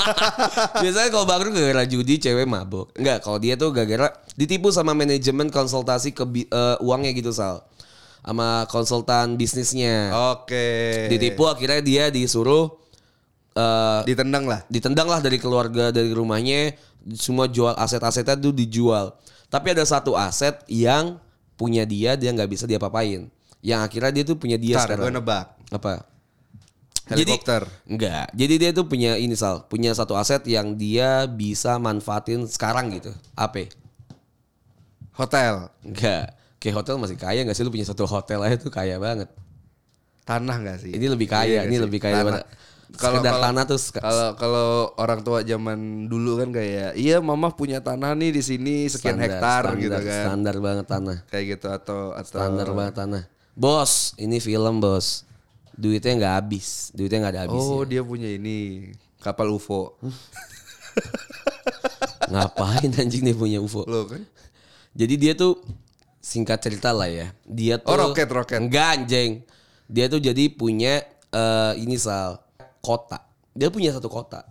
Biasanya 0.82 1.08
kalau 1.10 1.26
bangkrut 1.26 1.50
gara-gara 1.50 1.82
judi 1.82 2.22
cewek 2.22 2.46
mabok. 2.46 2.94
Enggak, 2.94 3.26
kalau 3.26 3.42
dia 3.42 3.58
tuh 3.58 3.74
gara-gara 3.74 4.14
ditipu 4.38 4.70
sama 4.70 4.94
manajemen 4.94 5.50
konsultasi 5.50 6.14
ke 6.14 6.22
bi- 6.22 6.46
eh, 6.46 6.76
uangnya 6.78 7.10
gitu 7.10 7.34
Sal. 7.34 7.66
Sama 8.26 8.66
konsultan 8.66 9.38
bisnisnya. 9.38 10.10
oke. 10.34 10.66
Ditipu 11.06 11.46
akhirnya 11.46 11.78
dia 11.78 12.04
disuruh 12.10 12.74
eh 13.54 14.02
ditendang 14.02 14.50
lah. 14.50 14.66
ditendang 14.66 15.06
lah 15.06 15.22
dari 15.22 15.38
keluarga 15.38 15.94
dari 15.94 16.10
rumahnya. 16.10 16.74
Semua 17.14 17.46
jual 17.46 17.70
aset-asetnya 17.78 18.34
tuh 18.34 18.50
dijual. 18.50 19.14
Tapi 19.46 19.78
ada 19.78 19.86
satu 19.86 20.18
aset 20.18 20.58
yang 20.66 21.22
punya 21.54 21.86
dia 21.86 22.18
dia 22.18 22.34
nggak 22.34 22.50
bisa 22.50 22.66
diapa-apain. 22.66 23.30
Yang 23.62 23.80
akhirnya 23.86 24.10
dia 24.10 24.24
tuh 24.26 24.36
punya 24.36 24.58
dia 24.58 24.74
Ntar 24.74 24.90
gue 24.90 24.94
sekarang 24.98 25.14
nebak. 25.22 25.46
Apa? 25.70 25.92
Helikopter. 27.06 27.62
Jadi, 27.62 27.86
enggak 27.86 28.26
jadi 28.34 28.54
dia 28.58 28.70
tuh 28.74 28.90
punya 28.90 29.14
ini 29.14 29.38
sal 29.38 29.62
punya 29.70 29.94
satu 29.94 30.18
aset 30.18 30.42
yang 30.50 30.74
dia 30.74 31.30
bisa 31.30 31.78
manfaatin 31.78 32.50
sekarang 32.50 32.90
gitu. 32.98 33.14
Apa 33.38 33.70
hotel. 35.16 35.72
Enggak 35.80 36.36
kayak 36.66 36.76
hotel 36.76 36.98
masih 36.98 37.14
kaya 37.14 37.40
nggak 37.40 37.54
sih 37.54 37.62
lu 37.62 37.70
punya 37.70 37.86
satu 37.86 38.02
hotel 38.04 38.42
aja 38.42 38.58
tuh 38.58 38.68
kaya 38.68 38.98
banget 38.98 39.30
tanah 40.22 40.58
gak 40.58 40.78
sih 40.80 40.90
ini 40.90 41.06
lebih 41.06 41.28
kaya 41.28 41.62
Iya 41.62 41.62
ini 41.64 41.76
sih? 41.76 41.84
lebih 41.86 42.00
kaya 42.00 42.14
Tanah. 42.16 42.42
daripada 42.42 42.54
sekedar 42.88 43.34
tanah 43.40 43.62
tuh 43.64 43.78
kalau 43.92 44.28
kalau 44.34 44.68
orang 44.96 45.20
tua 45.20 45.38
zaman 45.40 45.78
dulu 46.04 46.38
kan 46.38 46.50
kayak 46.50 46.94
iya 46.94 47.18
mama 47.18 47.50
punya 47.50 47.78
tanah 47.78 48.10
nih 48.12 48.30
di 48.30 48.40
sini 48.40 48.74
sekian 48.86 49.14
standar, 49.14 49.26
hektar 49.28 49.62
standar, 49.64 49.80
gitu 49.80 49.98
kan 50.00 50.22
standar 50.24 50.54
banget 50.56 50.86
tanah 50.86 51.16
kayak 51.26 51.44
gitu 51.48 51.66
atau 51.68 52.00
atau 52.12 52.26
Standar 52.32 52.68
banget 52.72 52.94
tanah. 52.96 53.22
Bos, 53.52 53.92
ini 54.16 54.36
film 54.36 54.78
bos. 54.78 55.24
Duitnya 55.72 56.12
nggak 56.14 56.34
habis. 56.36 56.90
Duitnya 56.90 57.18
nggak 57.20 57.32
ada 57.32 57.42
habisnya. 57.44 57.72
oh 57.72 57.82
dia 57.82 58.02
punya 58.02 58.28
ini 58.28 58.90
kapal 59.18 59.48
UFO 59.48 59.96
Ngapain 62.26 62.90
anjing 62.92 63.22
dia 63.22 63.34
punya 63.34 63.58
UFO? 63.58 63.84
lo 63.84 64.06
kan 64.06 64.22
Jadi 64.92 65.14
dia 65.16 65.32
tuh 65.32 65.60
singkat 66.26 66.58
cerita 66.58 66.90
lah 66.90 67.06
ya. 67.06 67.30
Dia 67.46 67.78
tuh 67.78 67.94
Oh, 67.94 68.10
roket, 68.10 68.26
roket. 68.26 68.58
Enggak 68.58 68.98
anjing. 68.98 69.46
Dia 69.86 70.10
tuh 70.10 70.18
jadi 70.18 70.50
punya 70.50 71.06
eh, 71.30 71.72
ini 71.78 71.94
sal 71.94 72.42
kota. 72.82 73.22
Dia 73.54 73.70
punya 73.70 73.94
satu 73.94 74.10
kota. 74.10 74.42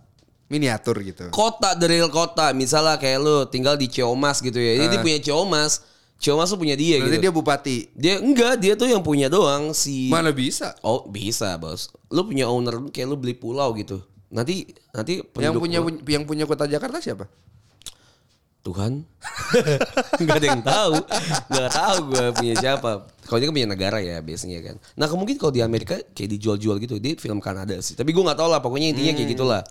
miniatur 0.46 0.94
gitu 1.02 1.26
Kota 1.34 1.74
dari 1.74 1.98
kota. 2.06 2.54
Misalnya 2.54 2.96
kayak 2.96 3.18
lu 3.18 3.36
tinggal 3.50 3.74
di 3.74 3.90
Ciomas 3.90 4.38
gitu 4.38 4.56
ya. 4.56 4.78
Jadi 4.78 4.86
dia 4.88 5.00
punya 5.02 5.18
Ciomas. 5.18 5.82
Ciomas 6.16 6.48
tuh 6.48 6.56
punya 6.56 6.78
dia 6.78 6.96
berarti 6.96 7.12
gitu. 7.12 7.24
dia 7.26 7.32
bupati 7.34 7.76
Dia 7.92 8.14
enggak, 8.22 8.54
dia 8.56 8.72
tuh 8.72 8.88
yang 8.88 9.02
punya 9.02 9.26
doang 9.28 9.74
si 9.74 10.06
mana 10.08 10.30
bisa 10.30 10.72
Oh 10.80 11.04
bisa 11.04 11.58
bos. 11.58 11.90
Lu 12.08 12.24
punya 12.24 12.46
owner 12.46 12.78
kayak 12.88 13.04
lu 13.04 13.18
beli 13.18 13.34
pulau 13.34 13.74
gitu. 13.74 14.00
Nanti 14.30 14.70
nanti 14.94 15.18
yang 15.36 15.58
punya 15.58 15.82
pulau- 15.82 16.00
yang 16.06 16.24
punya 16.24 16.46
kota 16.46 16.64
Jakarta 16.64 17.02
siapa 17.02 17.26
Tuhan. 18.66 19.06
Gak 20.26 20.36
ada 20.42 20.46
yang 20.50 20.64
tahu. 20.66 20.94
Gak 21.54 21.70
tahu 21.70 21.96
gue 22.10 22.26
punya 22.34 22.54
siapa. 22.58 23.06
Kalau 23.22 23.38
dia 23.38 23.46
kan 23.46 23.54
punya 23.54 23.70
negara 23.70 23.98
ya 24.02 24.18
biasanya 24.18 24.58
kan. 24.66 24.76
Nah 24.98 25.06
mungkin 25.14 25.38
kalau 25.38 25.54
di 25.54 25.62
Amerika 25.62 25.94
kayak 26.12 26.30
dijual-jual 26.34 26.82
gitu. 26.82 26.98
Dia 26.98 27.14
film 27.14 27.38
Kanada 27.38 27.78
sih. 27.78 27.94
Tapi 27.94 28.10
gue 28.10 28.22
nggak 28.26 28.38
tahu 28.38 28.48
lah. 28.50 28.58
Pokoknya 28.58 28.90
intinya 28.90 29.14
kayak 29.14 29.30
gitulah. 29.30 29.62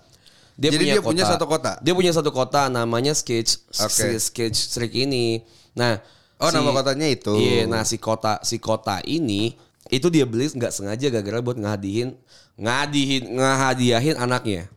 Dia 0.55 0.71
Hmm. 0.71 0.75
Jadi 0.79 0.85
dia 0.87 1.01
punya 1.03 1.23
satu 1.27 1.45
kota? 1.51 1.75
Dia 1.83 1.91
punya 1.91 2.11
satu 2.15 2.31
kota 2.31 2.71
namanya 2.71 3.11
Sketch 3.11 3.59
si 3.75 4.07
Sketch 4.15 4.71
Street 4.71 4.95
ini. 4.95 5.43
Nah, 5.75 5.99
Oh, 6.35 6.51
nama 6.51 6.75
kotanya 6.75 7.07
itu. 7.07 7.31
Iya, 7.39 7.63
nah 7.63 7.87
si 7.87 7.95
kota 7.95 8.43
si 8.43 8.59
kota 8.59 8.99
ini 9.07 9.55
itu 9.87 10.11
dia 10.11 10.27
beli 10.27 10.51
nggak 10.51 10.73
sengaja 10.73 11.07
gara-gara 11.07 11.39
buat 11.39 11.55
ngadihin 11.55 12.11
ngadihin 12.59 13.39
ngehadiahin 13.39 14.15
anaknya. 14.19 14.67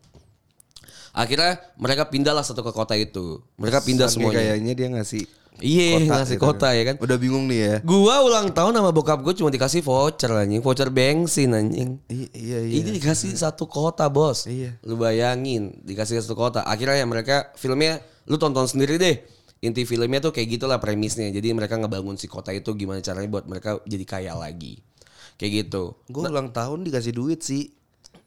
Akhirnya 1.19 1.59
mereka 1.75 2.07
pindahlah 2.07 2.47
satu 2.47 2.63
ke 2.63 2.71
kota 2.71 2.95
itu. 2.95 3.43
Mereka 3.59 3.83
pindah 3.83 4.07
Saking 4.07 4.23
semuanya. 4.23 4.39
kayaknya 4.55 4.73
dia 4.73 4.89
ngasih 4.95 5.25
Iya, 5.59 5.99
kota 5.99 6.15
ngasih 6.15 6.37
gitu 6.39 6.47
kota 6.47 6.69
ya 6.71 6.83
kan. 6.87 6.97
udah 7.03 7.17
bingung 7.19 7.51
nih 7.51 7.59
ya 7.59 7.75
Gua 7.83 8.23
ulang 8.23 8.55
tahun 8.55 8.79
sama 8.79 8.95
bokap 8.95 9.27
gue 9.27 9.35
cuma 9.35 9.51
dikasih 9.51 9.83
voucher 9.83 10.31
anjing, 10.31 10.63
voucher 10.63 10.87
bensin 10.87 11.51
anjing. 11.51 11.99
I- 12.07 12.31
iya 12.31 12.63
iya 12.63 12.75
Ini 12.79 12.95
dikasih 12.95 13.35
satu 13.35 13.67
kota 13.67 14.07
bos. 14.07 14.47
Iya. 14.47 14.79
Lu 14.87 14.95
bayangin 14.95 15.75
dikasih 15.83 16.23
satu 16.23 16.39
kota. 16.39 16.63
Akhirnya 16.63 17.03
ya 17.03 17.07
mereka 17.11 17.51
filmnya 17.59 17.99
lu 18.31 18.39
tonton 18.39 18.71
sendiri 18.71 19.03
deh. 19.03 19.19
Inti 19.59 19.83
filmnya 19.83 20.23
tuh 20.23 20.31
kayak 20.31 20.47
gitulah 20.55 20.79
premisnya. 20.79 21.27
Jadi 21.27 21.51
mereka 21.51 21.75
ngebangun 21.75 22.15
si 22.15 22.31
kota 22.31 22.55
itu 22.55 22.79
gimana 22.79 23.03
caranya 23.03 23.27
buat 23.27 23.43
mereka 23.43 23.83
jadi 23.83 24.05
kaya 24.07 24.39
lagi. 24.39 24.79
Kayak 25.35 25.67
gitu. 25.67 25.99
gue 26.07 26.23
ulang 26.23 26.51
tahun 26.51 26.87
dikasih 26.87 27.11
duit 27.11 27.43
sih 27.43 27.75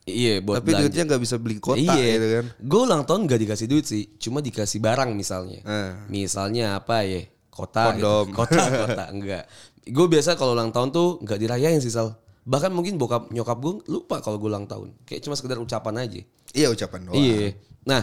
Iya 0.02 0.42
buat 0.42 0.66
tapi 0.66 0.74
belanja. 0.74 0.82
duitnya 0.90 1.04
nggak 1.14 1.22
bisa 1.22 1.36
beli 1.38 1.58
kota 1.62 1.94
iya. 1.94 2.18
gitu 2.18 2.28
kan 2.34 2.46
Gue 2.58 2.80
ulang 2.90 3.04
tahun 3.06 3.30
gak 3.30 3.42
dikasih 3.46 3.68
duit 3.70 3.86
sih, 3.86 4.10
cuma 4.18 4.42
dikasih 4.42 4.82
barang 4.82 5.14
misalnya. 5.14 5.62
Eh. 5.62 5.92
Misalnya 6.10 6.82
apa 6.82 7.06
ya? 7.06 7.22
Kota, 7.54 7.94
gitu. 7.94 8.02
Kondom. 8.02 8.26
kota, 8.40 8.64
kota, 8.66 9.04
enggak. 9.14 9.44
Gue 9.86 10.06
biasa 10.10 10.34
kalau 10.40 10.58
ulang 10.58 10.74
tahun 10.74 10.90
tuh 10.90 11.22
nggak 11.22 11.38
dirayain 11.38 11.78
sih 11.84 11.94
sal. 11.94 12.18
Bahkan 12.42 12.74
mungkin 12.74 12.98
bokap 12.98 13.30
nyokap 13.30 13.58
gue 13.62 13.74
lupa 13.94 14.18
kalau 14.26 14.42
gue 14.42 14.50
ulang 14.50 14.66
tahun. 14.66 14.90
Kayak 15.06 15.22
cuma 15.30 15.38
sekedar 15.38 15.62
ucapan 15.62 16.02
aja. 16.02 16.22
iya 16.52 16.68
ucapan 16.74 17.00
doang 17.06 17.16
Iya. 17.16 17.54
Nah, 17.86 18.02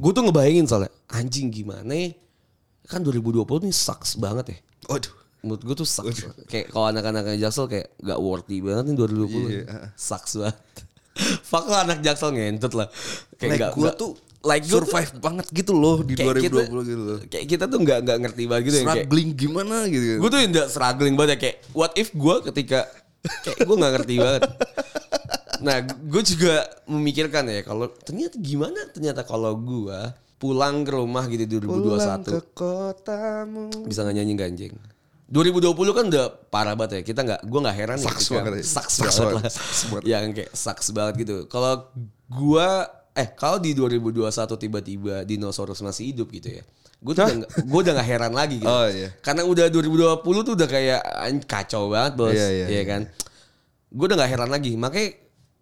gue 0.00 0.10
tuh 0.16 0.22
ngebayangin 0.24 0.64
soalnya 0.64 0.90
anjing 1.12 1.52
gimana 1.52 1.92
ya? 1.92 2.16
Kan 2.88 3.04
2020 3.04 3.44
nih 3.68 3.74
sucks 3.76 4.16
banget 4.16 4.56
ya. 4.56 4.58
Waduh. 4.88 5.12
Menurut 5.44 5.60
gue 5.60 5.74
tuh 5.76 5.88
sucks. 5.88 6.24
kayak 6.48 6.72
kalau 6.72 6.88
anak-anaknya 6.88 7.36
Jaksel 7.36 7.68
kayak 7.68 7.92
gak 8.00 8.16
worthy 8.16 8.64
banget 8.64 8.84
nih 8.88 8.96
2020. 8.96 9.28
Iya. 9.52 9.64
Sucks 9.92 10.40
banget. 10.40 10.56
Fuck 11.42 11.66
lah 11.66 11.82
anak 11.82 11.98
Jaksel 12.00 12.30
ngentut 12.30 12.74
lah. 12.74 12.88
Kayak 13.36 13.50
Like 13.50 13.60
gak, 13.60 13.72
gue 13.72 13.84
gak- 13.84 13.96
tuh 13.96 14.10
like 14.44 14.60
gue 14.62 14.70
tuh- 14.70 14.84
survive 14.84 15.12
banget 15.18 15.46
gitu 15.48 15.72
loh 15.72 15.96
di 16.00 16.14
kayak 16.14 16.36
2020 16.36 16.44
kita- 16.44 16.82
gitu 16.84 17.02
loh. 17.02 17.18
Kayak 17.24 17.46
kita 17.48 17.64
tuh 17.64 17.78
nggak 17.80 17.98
nggak 18.02 18.18
ngerti 18.20 18.42
banget 18.44 18.62
gitu 18.64 18.76
ya. 18.76 18.82
Kayak, 18.82 18.90
Struggling 19.00 19.28
gimana 19.32 19.76
gitu. 19.86 20.04
gue 20.18 20.28
tuh 20.28 20.40
udah 20.44 20.66
struggling 20.66 21.14
banget 21.14 21.30
ya 21.30 21.38
kayak 21.40 21.56
what 21.72 21.92
if 21.94 22.08
gue 22.10 22.34
ketika 22.44 22.78
kayak 23.40 23.58
gue 23.58 23.76
nggak 23.76 23.92
ngerti 23.94 24.14
banget. 24.18 24.42
Nah, 25.56 25.76
gue 25.80 26.22
juga 26.26 26.54
memikirkan 26.84 27.46
ya 27.46 27.62
kalau 27.62 27.88
ternyata 27.88 28.36
gimana 28.36 28.76
ternyata 28.90 29.22
kalau 29.22 29.54
gue 29.54 29.96
pulang 30.36 30.84
ke 30.84 30.92
rumah 30.92 31.24
gitu 31.24 31.40
di 31.40 31.56
2021 31.56 31.64
Pulang 31.88 32.20
ke 32.20 32.40
kotamu. 32.52 33.66
bisa 33.86 34.04
nggak 34.04 34.14
nyanyi 34.14 34.32
nggak, 34.34 34.48
anjing. 34.50 34.74
2020 35.24 35.72
kan 35.96 36.04
udah 36.12 36.26
parah 36.48 36.74
banget 36.76 37.00
ya. 37.00 37.02
Kita 37.02 37.20
nggak, 37.22 37.40
gue 37.44 37.60
nggak 37.60 37.76
heran 37.76 37.96
ya. 37.96 38.04
Sucks 38.06 38.18
ketika- 38.20 38.36
banget 38.40 38.52
ya. 38.54 38.64
Sucks 38.64 38.94
Sucks 38.94 39.16
banget 39.16 39.24
banget. 39.24 39.42
lah. 39.42 39.52
Sucks 39.52 39.80
banget. 39.88 40.04
Yang 40.04 40.24
kayak 40.36 40.50
sucks 40.52 40.88
banget 40.92 41.14
gitu. 41.20 41.36
Kalau 41.46 41.72
gue, 42.28 42.68
eh 43.14 43.28
kalau 43.32 43.58
di 43.58 43.70
2021 43.72 44.20
tiba-tiba 44.58 45.14
dinosaurus 45.22 45.80
masih 45.80 46.12
hidup 46.12 46.28
gitu 46.30 46.60
ya. 46.60 46.64
Gue 47.00 47.12
udah, 47.12 47.28
gue 47.40 47.80
udah 47.84 47.92
gak 47.94 48.08
heran 48.08 48.32
lagi 48.32 48.56
gitu. 48.60 48.68
Oh, 48.68 48.88
iya. 48.88 49.12
Karena 49.20 49.44
udah 49.44 49.68
2020 49.68 50.20
tuh 50.40 50.54
udah 50.56 50.68
kayak 50.68 51.00
kacau 51.44 51.88
banget 51.88 52.12
bos. 52.16 52.32
Iya, 52.32 52.48
iya, 52.48 52.66
Iya 52.68 52.80
iya. 52.80 52.82
kan. 52.84 53.02
Gue 53.92 54.04
udah 54.08 54.18
gak 54.18 54.30
heran 54.30 54.48
lagi. 54.48 54.72
Makanya 54.74 55.08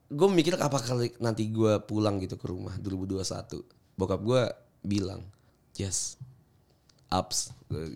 gue 0.07 0.29
mikir 0.29 0.55
apa 0.55 0.79
kali 0.79 1.15
nanti 1.19 1.49
gue 1.49 1.83
pulang 1.83 2.19
gitu 2.19 2.35
ke 2.35 2.47
rumah 2.47 2.75
2021. 2.79 3.59
Bokap 3.95 4.21
gue 4.23 4.43
bilang, 4.83 5.23
yes, 5.75 6.15
ups. 7.09 7.51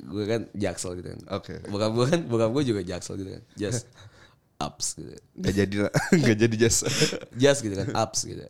Gue 0.06 0.24
kan 0.24 0.40
jaksel 0.56 0.98
gitu 1.00 1.08
kan. 1.12 1.20
Oke. 1.36 1.54
Bokap 1.68 1.92
gue 1.92 2.06
kan, 2.08 2.20
bokap 2.24 2.50
gue 2.52 2.62
juga 2.64 2.80
jaksel 2.84 3.20
gitu 3.20 3.30
kan. 3.36 3.42
Just 3.54 3.86
ups 4.66 4.96
gitu. 4.96 5.12
Gak 5.40 5.54
jadi. 5.54 5.74
Gak 6.26 6.36
jadi 6.40 6.54
jas. 6.56 6.84
Just 7.42 7.60
gitu 7.60 7.74
kan, 7.76 7.88
ups 7.92 8.20
gitu. 8.24 8.40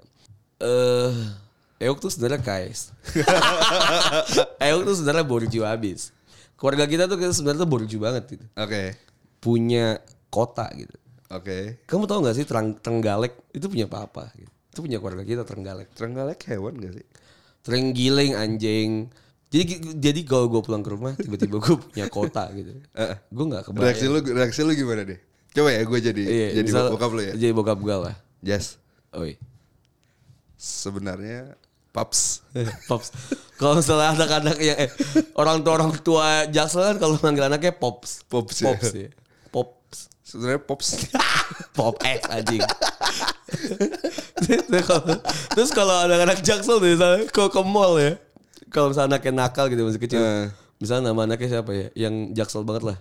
Eh, 0.63 1.13
Eok 1.77 1.99
tuh 2.01 2.09
sebenarnya 2.09 2.41
kais. 2.41 2.95
Eok 4.63 4.83
tuh 4.87 4.95
sebenarnya 4.97 5.25
borju 5.29 5.61
habis. 5.67 6.15
Keluarga 6.57 6.89
kita 6.89 7.05
tuh 7.05 7.21
sebenarnya 7.21 7.61
tuh 7.67 7.71
borju 7.71 7.97
banget 8.01 8.25
gitu. 8.33 8.47
Oke. 8.57 8.97
Punya 9.45 10.01
kota 10.33 10.73
gitu. 10.73 10.97
Oke. 11.29 11.85
Kamu 11.85 12.09
tahu 12.09 12.25
gak 12.25 12.37
sih 12.39 12.47
Terang, 12.49 12.79
Trenggalek 12.81 13.37
itu 13.53 13.67
punya 13.69 13.85
apa-apa 13.85 14.33
gitu. 14.39 14.53
Itu 14.73 14.79
punya 14.81 14.99
keluarga 15.03 15.25
kita 15.27 15.43
Trenggalek. 15.45 15.93
Trenggalek 15.93 16.41
hewan 16.49 16.81
gak 16.81 16.95
sih? 16.97 17.07
Trenggiling 17.67 18.33
anjing. 18.39 18.91
Jadi 19.47 19.63
jadi 19.97 20.21
kalau 20.27 20.51
gue 20.51 20.59
pulang 20.59 20.83
ke 20.83 20.91
rumah 20.91 21.15
tiba-tiba 21.15 21.57
gue 21.57 21.77
punya 21.79 22.07
kota 22.09 22.51
gitu. 22.51 22.83
gue 23.31 23.45
nggak 23.47 23.63
kebayang. 23.65 23.87
Reaksi 23.87 24.05
lu 24.07 24.19
reaksi 24.21 24.61
lu 24.63 24.73
gimana 24.73 25.07
deh? 25.07 25.19
Coba 25.55 25.71
ya 25.71 25.83
gue 25.83 25.99
jadi 26.03 26.23
Iya, 26.23 26.49
jadi 26.61 26.69
misal- 26.69 26.91
bokap 26.91 27.11
lu 27.15 27.23
ya. 27.23 27.33
Jadi 27.33 27.53
bokap 27.55 27.79
gue 27.79 27.95
lah. 27.97 28.15
Jas. 28.43 28.77
Oi. 29.15 29.39
Sebenarnya 30.57 31.55
paps. 31.95 32.43
Pops. 32.85 33.09
Kalau 33.57 33.79
misalnya 33.79 34.13
anak-anak 34.13 34.57
yang 34.59 34.77
eh, 34.77 34.91
orang 35.33 35.65
tua 35.65 35.73
orang 35.81 35.93
tua 35.97 36.45
Jaksel 36.47 36.83
kan 36.83 36.97
kalau 36.99 37.15
manggil 37.23 37.47
anaknya 37.47 37.73
Pops. 37.73 38.27
Pops, 38.29 38.61
ya. 38.61 38.69
Pops 38.69 38.89
ya. 38.93 39.09
Pops. 39.49 39.99
Sebenarnya 40.21 40.61
pops. 40.61 40.89
Pop 41.79 41.97
X 42.03 42.21
anjing. 42.29 42.61
Terus 45.55 45.71
kalau- 45.73 46.03
anak-anak 46.05 46.43
Jaksel 46.43 46.83
misalnya 46.83 47.31
kalau 47.31 47.49
ke 47.49 47.63
mall 47.63 47.97
ya. 47.97 48.19
Kalau 48.77 48.93
misalnya 48.93 49.17
anaknya 49.17 49.33
nakal 49.33 49.73
gitu 49.73 49.89
masih 49.89 50.01
kecil. 50.05 50.21
Eh. 50.21 50.53
Misalnya 50.77 51.09
nama 51.09 51.25
anaknya 51.25 51.49
siapa 51.49 51.73
ya? 51.73 51.87
Yang 51.97 52.37
Jaksel 52.37 52.61
banget 52.69 52.93
lah. 52.93 52.99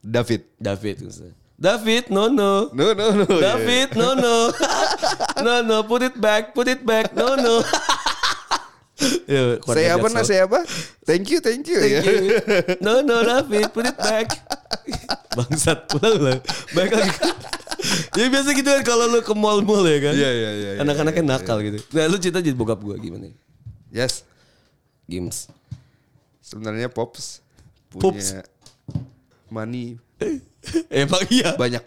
David. 0.00 0.48
David 0.56 0.96
misalnya. 1.04 1.36
David, 1.60 2.08
no 2.08 2.32
no. 2.32 2.72
No 2.72 2.96
no 2.96 3.06
no. 3.12 3.28
David, 3.28 3.92
no 3.92 4.16
no. 4.16 4.48
no 5.44 5.54
no, 5.60 5.76
put 5.84 6.00
it 6.06 6.16
back, 6.16 6.56
put 6.56 6.72
it 6.72 6.80
back, 6.80 7.12
no 7.12 7.36
no. 7.36 7.60
Ya, 9.30 9.62
keluarga 9.62 9.78
Saya 9.78 9.90
apa 9.94 10.06
nah 10.10 10.24
saya 10.26 10.42
apa? 10.50 10.60
Thank 11.06 11.30
you 11.30 11.38
thank 11.38 11.62
you 11.70 11.78
ya. 11.78 12.02
Thank 12.02 12.18
you. 12.18 12.38
No, 12.84 12.98
no, 13.04 13.22
David, 13.22 13.70
put 13.70 13.86
it 13.86 13.94
back. 13.94 14.26
Bangsat, 15.38 15.86
ulang 15.94 16.18
ulang. 16.18 16.40
Baik 16.74 16.98
lagi. 16.98 17.12
ya 18.18 18.26
biasa 18.26 18.50
gitu 18.58 18.66
kan 18.66 18.82
kalau 18.82 19.06
lu 19.06 19.22
ke 19.22 19.34
mall-mall 19.38 19.86
ya 19.86 20.02
kan. 20.02 20.14
Iya, 20.18 20.30
iya, 20.34 20.50
iya, 20.50 20.70
iya, 20.74 20.80
Anak-anaknya 20.82 21.22
nakal 21.22 21.62
gitu. 21.62 21.78
Nah 21.94 22.10
lu 22.10 22.18
cerita 22.18 22.42
jadi 22.42 22.58
bokap 22.58 22.82
gue 22.82 22.96
gimana? 22.98 23.30
Yes. 23.94 24.26
Games. 25.08 25.48
Sebenarnya 26.44 26.92
pops 26.92 27.40
punya 27.88 28.04
Pops. 28.04 28.28
money 29.48 29.96
Emang 30.92 31.24
iya. 31.32 31.56
banyak. 31.56 31.84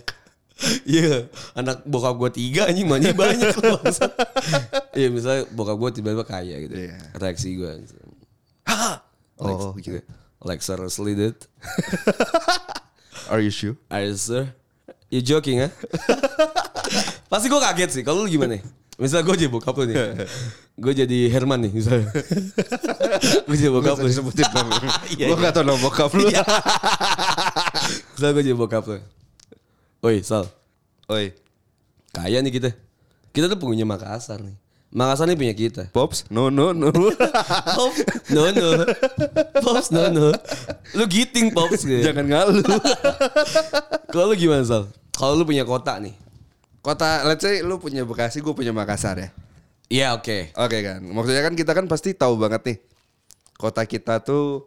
Iya, 0.86 1.26
anak 1.58 1.82
bokap 1.90 2.22
gue 2.22 2.38
tiga 2.38 2.70
anjing 2.70 2.86
banyak 2.86 3.18
banyak 3.18 3.50
bangsat. 3.66 4.14
Iya 4.94 5.10
misalnya 5.10 5.50
bokap 5.50 5.74
gue 5.74 5.90
tiba-tiba 5.98 6.22
kaya 6.22 6.54
gitu. 6.62 6.86
Iya. 6.86 7.02
Reaksi 7.18 7.58
gue. 7.58 7.72
Oh, 8.70 8.96
Alex, 9.42 9.82
gitu. 9.82 10.06
Like 10.46 10.62
seriously 10.62 11.18
dude. 11.18 11.42
Are 13.26 13.42
you 13.42 13.50
sure? 13.50 13.74
Are 13.90 14.06
you 14.06 14.14
sir? 14.14 14.54
You 15.10 15.26
joking 15.26 15.66
ha? 15.66 15.74
Pasti 17.26 17.50
gue 17.50 17.58
kaget 17.58 17.90
sih. 17.90 18.04
Kalau 18.06 18.22
lu 18.22 18.30
gimana? 18.30 18.62
Misal 19.00 19.24
gue 19.24 19.36
jadi 19.38 19.52
bokap 19.52 19.76
lu 19.80 19.88
nih. 19.88 19.96
gue 20.84 20.94
jadi 20.94 21.18
Herman 21.32 21.64
nih 21.64 21.72
misalnya. 21.72 22.12
gue 23.48 23.56
jadi 23.56 23.72
bokap 23.72 23.98
lu. 24.04 24.10
Sebutin 24.12 24.46
nama. 24.52 24.72
Iya, 25.16 25.32
Gue 25.32 25.38
iya. 25.40 25.44
gak 25.48 25.54
tau 25.56 25.64
nama 25.64 25.80
bokap 25.80 26.12
lu. 26.12 26.28
Misal 28.16 28.30
gue 28.36 28.44
jadi 28.44 28.58
bokap 28.58 28.84
lu. 28.90 28.98
Oi 30.04 30.20
Sal. 30.26 30.50
Oi. 31.08 31.32
Kaya 32.12 32.44
nih 32.44 32.52
kita. 32.52 32.70
Kita 33.32 33.48
tuh 33.48 33.56
pengguna 33.56 33.88
Makassar 33.88 34.44
nih. 34.44 34.58
Makassar 34.92 35.24
nih 35.32 35.40
punya 35.40 35.56
kita. 35.56 35.84
Pops? 35.96 36.28
No 36.28 36.52
no 36.52 36.76
no. 36.76 36.92
Pops, 36.92 37.98
no 38.28 38.44
no. 38.52 38.70
Pops, 39.64 39.88
no 39.96 40.04
no. 40.12 40.28
Lu 41.00 41.08
giting 41.08 41.56
Pops 41.56 41.88
gitu. 41.88 42.04
Jangan 42.04 42.28
ngalu. 42.28 42.60
Kalau 44.12 44.26
lu 44.30 44.36
gimana 44.36 44.68
Sal? 44.68 44.92
Kalau 45.16 45.40
lu 45.40 45.48
punya 45.48 45.64
kota 45.64 45.96
nih. 45.96 46.12
Kota, 46.82 47.22
let's 47.30 47.46
say 47.46 47.62
lu 47.62 47.78
punya 47.78 48.02
Bekasi, 48.02 48.42
gue 48.42 48.54
punya 48.58 48.74
Makassar 48.74 49.22
ya. 49.22 49.30
Iya 49.86 50.08
oke. 50.18 50.50
Oke 50.58 50.78
kan. 50.82 51.00
Maksudnya 51.06 51.46
kan 51.46 51.54
kita 51.54 51.72
kan 51.78 51.86
pasti 51.86 52.18
tahu 52.18 52.42
banget 52.42 52.62
nih. 52.66 52.78
Kota 53.54 53.86
kita 53.86 54.18
tuh 54.26 54.66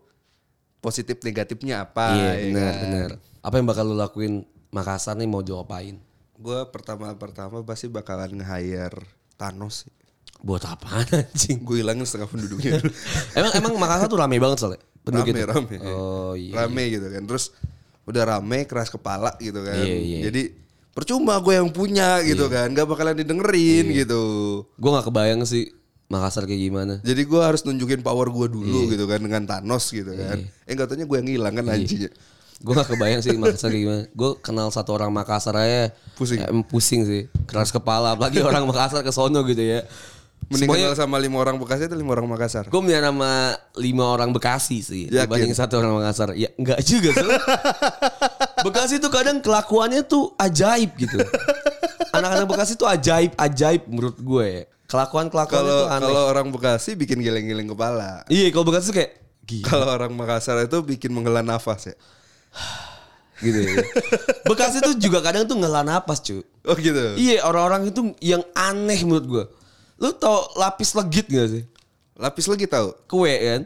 positif 0.79 1.19
negatifnya 1.27 1.83
apa. 1.83 2.15
Iya 2.15 2.31
ya 2.39 2.45
benar 2.55 2.63
kan? 2.71 2.83
benar. 2.87 3.09
Apa 3.43 3.55
yang 3.59 3.67
bakal 3.67 3.85
lu 3.91 3.97
lakuin 3.99 4.47
Makassar 4.71 5.19
nih 5.19 5.27
mau 5.27 5.43
diapain? 5.43 5.99
Gue 6.39 6.59
pertama-pertama 6.71 7.63
pasti 7.67 7.91
bakalan 7.91 8.39
nge-hire 8.39 9.03
Thanos 9.35 9.87
sih. 9.87 9.93
Buat 10.45 10.71
apaan 10.71 11.09
anjing? 11.11 11.67
Gue 11.67 11.83
hilangin 11.83 12.07
setengah 12.07 12.31
penduduknya. 12.31 12.79
emang 13.39 13.53
emang 13.59 13.73
Makassar 13.75 14.07
tuh 14.07 14.23
rame 14.23 14.39
banget 14.39 14.59
soalnya. 14.63 14.79
rame, 14.79 15.03
Penduduknya. 15.03 15.45
rame. 15.51 15.77
Oh 15.83 16.39
iya. 16.39 16.63
Rame 16.63 16.85
gitu 16.95 17.11
kan. 17.11 17.23
Terus 17.27 17.51
udah 18.05 18.23
rame, 18.39 18.69
keras 18.69 18.93
kepala 18.93 19.35
gitu 19.41 19.65
kan. 19.65 19.83
Iya, 19.83 19.97
iya. 19.99 20.19
Jadi 20.31 20.43
percuma 20.95 21.37
gue 21.39 21.55
yang 21.55 21.69
punya 21.69 22.23
gitu 22.23 22.47
kan. 22.47 22.71
Gak 22.71 22.87
bakalan 22.87 23.15
didengerin 23.15 23.91
Iya. 23.91 24.07
gitu. 24.07 24.23
Gue 24.75 24.91
gak 24.91 25.07
kebayang 25.07 25.43
sih 25.43 25.75
Makassar 26.05 26.45
kayak 26.45 26.63
gimana. 26.63 26.95
Jadi 27.01 27.23
gue 27.23 27.41
harus 27.41 27.63
nunjukin 27.63 28.01
power 28.01 28.29
gue 28.29 28.47
Iya. 28.47 28.55
dulu 28.55 28.79
gitu 28.89 29.05
kan 29.05 29.19
dengan 29.19 29.43
Thanos 29.43 29.85
gitu 29.89 30.13
kan. 30.13 30.39
Eh 30.65 30.73
gak 30.73 30.89
taunya 30.89 31.05
gue 31.05 31.17
yang 31.17 31.29
hilang 31.29 31.55
kan 31.55 31.65
anjingnya. 31.67 32.11
Gue 32.57 32.73
gak 32.73 32.89
kebayang 32.89 33.21
sih 33.21 33.35
Makassar 33.35 33.69
kayak 33.69 33.83
gimana. 33.83 34.03
Gue 34.11 34.31
kenal 34.39 34.71
satu 34.71 34.95
orang 34.95 35.11
Makassar 35.11 35.59
aja. 35.59 35.91
Pusing. 36.15 36.39
Emang 36.41 36.63
pusing 36.63 37.03
sih. 37.03 37.23
Keras 37.45 37.69
kepala. 37.69 38.15
Apalagi 38.15 38.39
orang 38.47 38.63
Makassar 38.65 39.03
ke 39.03 39.11
sono 39.11 39.43
gitu 39.43 39.61
ya. 39.61 39.83
Mending 40.45 40.69
Semuanya 40.69 40.93
kenal 40.93 40.99
sama 41.01 41.17
lima 41.17 41.41
orang 41.41 41.57
Bekasi 41.57 41.89
atau 41.89 41.97
lima 41.97 42.13
orang 42.13 42.29
Makassar? 42.29 42.69
gue 42.69 42.77
punya 42.77 43.01
nama 43.01 43.57
lima 43.75 44.05
orang 44.07 44.29
Bekasi 44.29 44.85
sih. 44.85 45.03
Yakin? 45.09 45.25
Dibanding 45.25 45.57
satu 45.57 45.81
orang 45.81 45.97
Makassar. 45.99 46.37
Ya 46.37 46.53
enggak 46.55 46.85
juga 46.85 47.11
sih. 47.11 47.25
Bekasi 48.65 48.97
tuh 48.97 49.13
kadang 49.13 49.45
kelakuannya 49.45 50.01
tuh 50.09 50.33
ajaib 50.41 50.97
gitu. 50.97 51.21
Anak-anak 52.17 52.49
Bekasi 52.49 52.73
tuh 52.81 52.89
ajaib, 52.89 53.37
ajaib 53.37 53.85
menurut 53.85 54.17
gue. 54.17 54.65
Kelakuan-kelakuannya 54.89 55.69
Kalau 55.69 55.85
tuh 55.85 55.93
aneh. 55.93 56.05
kalau 56.09 56.23
orang 56.33 56.47
Bekasi 56.49 56.91
bikin 56.97 57.21
geleng-geleng 57.21 57.69
kepala. 57.69 58.25
Iya 58.33 58.49
kalau 58.49 58.65
Bekasi 58.69 58.89
tuh 58.89 58.97
kayak 58.97 59.13
gila 59.45 59.67
Kalau 59.69 59.87
orang 59.93 60.13
Makassar 60.17 60.57
itu 60.65 60.79
bikin 60.81 61.13
menghela 61.13 61.45
nafas 61.45 61.93
ya. 61.93 61.97
gitu 63.43 63.59
ya. 63.61 63.83
Bekasi 64.49 64.81
tuh 64.81 64.95
juga 64.97 65.21
kadang 65.21 65.45
tuh 65.45 65.59
ngela 65.59 65.85
napas 65.85 66.23
cu. 66.25 66.41
Oh 66.65 66.77
gitu. 66.79 67.19
Iya 67.21 67.45
orang-orang 67.45 67.93
itu 67.93 68.01
yang 68.25 68.41
aneh 68.57 69.01
menurut 69.05 69.27
gue. 69.27 69.45
Lu 70.01 70.11
tau 70.17 70.49
lapis 70.57 70.97
legit 70.97 71.27
gak 71.29 71.49
sih? 71.51 71.65
Lapis 72.15 72.47
lagi 72.47 72.67
tahu? 72.71 72.95
Kue 73.11 73.35
kan? 73.35 73.63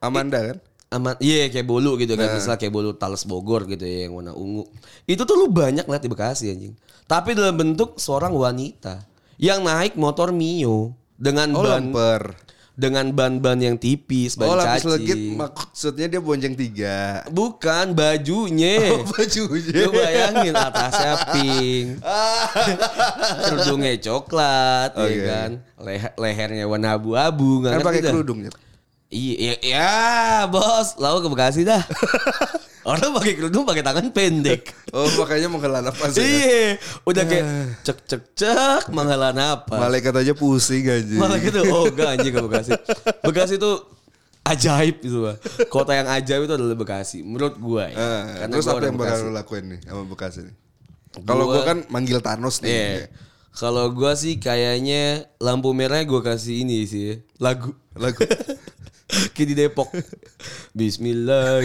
Amanda 0.00 0.40
kan? 0.40 0.58
Aman, 0.94 1.18
iya 1.18 1.50
kayak 1.50 1.66
bolu 1.66 1.98
gitu 1.98 2.14
Nah. 2.14 2.22
kan. 2.22 2.38
Misalnya 2.38 2.54
kayak 2.56 2.70
bolu 2.70 2.94
Tales 2.94 3.26
Bogor 3.26 3.66
gitu 3.66 3.82
ya 3.82 4.06
yang 4.06 4.14
warna 4.14 4.30
ungu. 4.30 4.62
Itu 5.04 5.26
tuh 5.26 5.34
lu 5.34 5.50
banyak 5.50 5.82
lihat 5.82 6.00
di 6.00 6.08
Bekasi 6.08 6.48
anjing. 6.48 6.78
Tapi 7.04 7.34
dalam 7.34 7.52
bentuk 7.52 7.98
seorang 7.98 8.30
wanita 8.30 9.02
yang 9.36 9.60
naik 9.60 9.98
motor 9.98 10.30
Mio 10.30 10.94
dengan 11.14 11.50
Oh 11.52 11.60
ban 11.60 11.90
lemper. 11.90 12.22
dengan 12.74 13.06
ban-ban 13.06 13.54
yang 13.56 13.74
tipis, 13.74 14.34
ban 14.34 14.50
Oh 14.50 14.58
legit 14.58 15.14
maksudnya 15.30 16.06
dia 16.06 16.18
bonceng 16.18 16.54
tiga. 16.54 17.22
Bukan 17.28 17.90
bajunya. 17.92 18.78
Oh, 18.94 19.02
bajunya. 19.04 19.82
Lu 19.82 19.90
bayangin 19.90 20.54
atasnya 20.54 21.12
pink. 21.30 21.86
Kerudungnya 23.46 23.94
coklat 24.00 24.90
ya 24.92 25.06
Oke. 25.06 25.22
kan. 25.24 25.50
Leher- 25.80 26.14
lehernya 26.16 26.64
warna 26.64 26.94
abu-abu 26.94 27.62
Kan 27.62 27.78
pakai 27.78 28.02
dah. 28.02 28.10
kerudung 28.10 28.42
ya. 28.42 28.50
Iya, 29.14 29.54
ya, 29.62 29.94
bos, 30.50 30.98
lalu 30.98 31.22
ke 31.22 31.28
Bekasi 31.30 31.62
dah. 31.62 31.78
Orang 32.90 33.14
pakai 33.14 33.38
kerudung 33.38 33.62
pakai 33.62 33.80
tangan 33.80 34.10
pendek. 34.10 34.74
Oh 34.90 35.06
makanya 35.16 35.48
menghela 35.48 35.80
nafas 35.80 36.12
ya. 36.12 36.20
Iya, 36.20 36.76
udah 37.06 37.22
kayak 37.22 37.44
cek 37.80 37.98
cek 38.04 38.22
cek 38.34 38.82
menghela 38.90 39.30
napas. 39.30 39.78
Malaikat 39.78 40.12
aja 40.12 40.34
pusing 40.34 40.84
aja. 40.84 41.14
Malah 41.16 41.38
gitu, 41.38 41.62
oh 41.64 41.88
enggak 41.88 42.08
anjing 42.12 42.34
ke 42.34 42.42
Bekasi. 42.42 42.70
Bekasi 43.22 43.54
itu 43.56 43.72
ajaib 44.44 45.00
gitu 45.00 45.24
Pak. 45.24 45.36
Kota 45.70 45.96
yang 45.96 46.10
ajaib 46.10 46.44
itu 46.44 46.52
adalah 46.52 46.76
Bekasi 46.76 47.24
menurut 47.24 47.56
gua 47.56 47.88
ya. 47.88 47.96
Eh, 47.96 48.22
Karena 48.44 48.52
terus 48.52 48.66
gua 48.66 48.74
apa 48.76 48.84
yang 48.84 48.98
bakal 48.98 49.16
lu 49.16 49.30
lakuin 49.32 49.64
nih 49.72 49.80
sama 49.86 50.02
Bekasi 50.04 50.38
nih? 50.44 50.54
Kalau 51.22 51.44
Gua- 51.46 51.54
gua 51.56 51.62
kan 51.64 51.78
manggil 51.88 52.18
Thanos 52.20 52.60
nih. 52.60 52.68
Iya. 52.68 53.06
Kalau 53.54 53.86
gua 53.94 54.12
sih 54.12 54.36
kayaknya 54.36 55.24
lampu 55.38 55.70
merahnya 55.72 56.04
gua 56.04 56.20
kasih 56.20 56.66
ini 56.66 56.84
sih, 56.84 57.22
lagu. 57.38 57.72
Lagu. 57.94 58.20
Kayak 59.34 59.48
di 59.48 59.54
Depok. 59.54 59.88
Bismillah. 60.76 61.62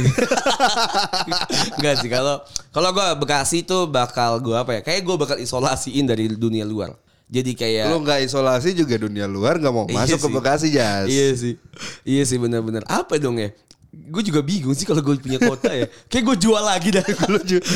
Enggak 1.79 1.95
sih 2.03 2.09
kalau 2.09 2.41
kalau 2.69 2.89
gua 2.93 3.17
Bekasi 3.17 3.65
tuh 3.65 3.89
bakal 3.89 4.39
gua 4.39 4.63
apa 4.67 4.79
ya? 4.79 4.81
Kayak 4.85 5.01
gua 5.05 5.15
bakal 5.17 5.37
isolasiin 5.41 6.05
dari 6.05 6.29
dunia 6.29 6.63
luar. 6.63 6.93
Jadi 7.29 7.53
kayak 7.53 7.93
Lu 7.93 8.01
nggak 8.01 8.25
isolasi 8.25 8.73
juga 8.73 8.97
dunia 8.97 9.29
luar 9.29 9.61
nggak 9.61 9.73
mau 9.73 9.85
Iya 9.85 10.01
masuk 10.01 10.17
ke 10.17 10.27
sih. 10.27 10.33
Bekasi 10.33 10.67
Jas. 10.73 11.05
Iya 11.05 11.27
sih. 11.37 11.53
Iya 12.01 12.23
sih 12.25 12.37
benar-benar. 12.41 12.81
Apa 12.89 13.21
dong 13.21 13.37
ya? 13.37 13.53
Gue 13.89 14.21
juga 14.25 14.41
bingung 14.41 14.73
sih 14.73 14.85
kalau 14.85 15.01
gue 15.01 15.17
punya 15.17 15.37
kota 15.37 15.69
ya. 15.69 15.85
Kayak 16.09 16.25
gue 16.33 16.37
jual 16.49 16.63
lagi 16.65 16.89
dah. 16.89 17.05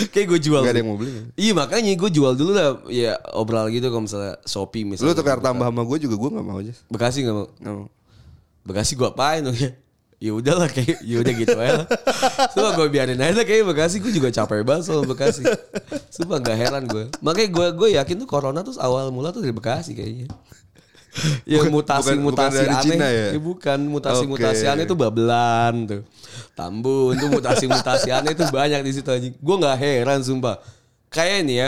Kayak 0.10 0.26
gue 0.34 0.40
jual. 0.42 0.62
Nggak 0.66 0.74
ada 0.74 0.82
yang 0.82 0.90
mau 0.90 0.98
beli. 0.98 1.14
ya? 1.14 1.24
Iya 1.38 1.52
makanya 1.54 1.90
gue 1.94 2.10
jual 2.10 2.34
dulu 2.34 2.52
lah. 2.54 2.82
Ya 2.90 3.14
obral 3.38 3.70
gitu 3.70 3.94
kalau 3.94 4.10
misalnya 4.10 4.42
Shopee 4.42 4.86
Lu 4.86 4.98
misalnya. 4.98 5.14
tukar 5.14 5.38
tambah 5.38 5.70
sama 5.70 5.82
gue 5.86 5.98
juga 6.02 6.16
gue 6.18 6.30
nggak 6.34 6.46
mau 6.46 6.58
Jas. 6.62 6.82
Bekasi 6.90 7.22
gak 7.22 7.38
mau? 7.38 7.48
Nggak 7.62 7.74
mau. 7.78 7.88
Bekasi 8.64 8.96
gue 8.96 9.06
apain 9.06 9.40
dong 9.40 9.56
ya? 9.56 9.72
Ya 10.18 10.32
udahlah 10.32 10.72
kayak 10.72 11.04
ya 11.04 11.20
udah 11.20 11.34
gitu 11.36 11.52
aja 11.60 11.84
lah. 11.84 11.88
Sumpah 12.50 12.72
gue 12.74 12.88
biarin 12.88 13.20
aja 13.20 13.36
lah 13.36 13.44
kayak 13.44 13.68
Bekasi 13.68 14.00
gue 14.00 14.08
juga 14.10 14.32
capek 14.32 14.64
banget 14.64 14.88
soal 14.88 15.04
Bekasi. 15.04 15.44
Sumpah 16.08 16.40
gak 16.40 16.56
heran 16.56 16.88
gue. 16.88 17.12
Makanya 17.20 17.50
gue 17.52 17.68
gue 17.76 17.90
yakin 18.00 18.16
tuh 18.18 18.28
corona 18.28 18.64
tuh 18.64 18.72
awal 18.80 19.12
mula 19.12 19.36
tuh 19.36 19.44
dari 19.44 19.52
Bekasi 19.52 19.92
kayaknya. 19.92 20.32
Yang 21.46 21.70
mutasi 21.70 22.16
bukan- 22.18 22.24
mutasi 22.24 22.58
bukan 22.58 22.72
aneh. 22.74 22.84
Cina 22.88 23.08
ya? 23.12 23.26
bukan 23.38 23.80
mutasi 23.86 24.24
mutasi 24.26 24.64
Oke. 24.66 24.72
aneh 24.72 24.86
tuh 24.88 24.96
babelan 24.96 25.76
tuh. 25.86 26.02
Tambun 26.56 27.14
tuh 27.20 27.30
mutasi 27.30 27.68
mutasi 27.68 28.10
aneh 28.10 28.34
tuh 28.34 28.48
banyak 28.48 28.80
di 28.80 28.92
situ 28.96 29.10
anjing. 29.12 29.36
Gue 29.38 29.56
nggak 29.60 29.76
heran 29.76 30.24
sumpah. 30.24 30.58
Kayak 31.12 31.46
ini 31.46 31.56
ya. 31.62 31.68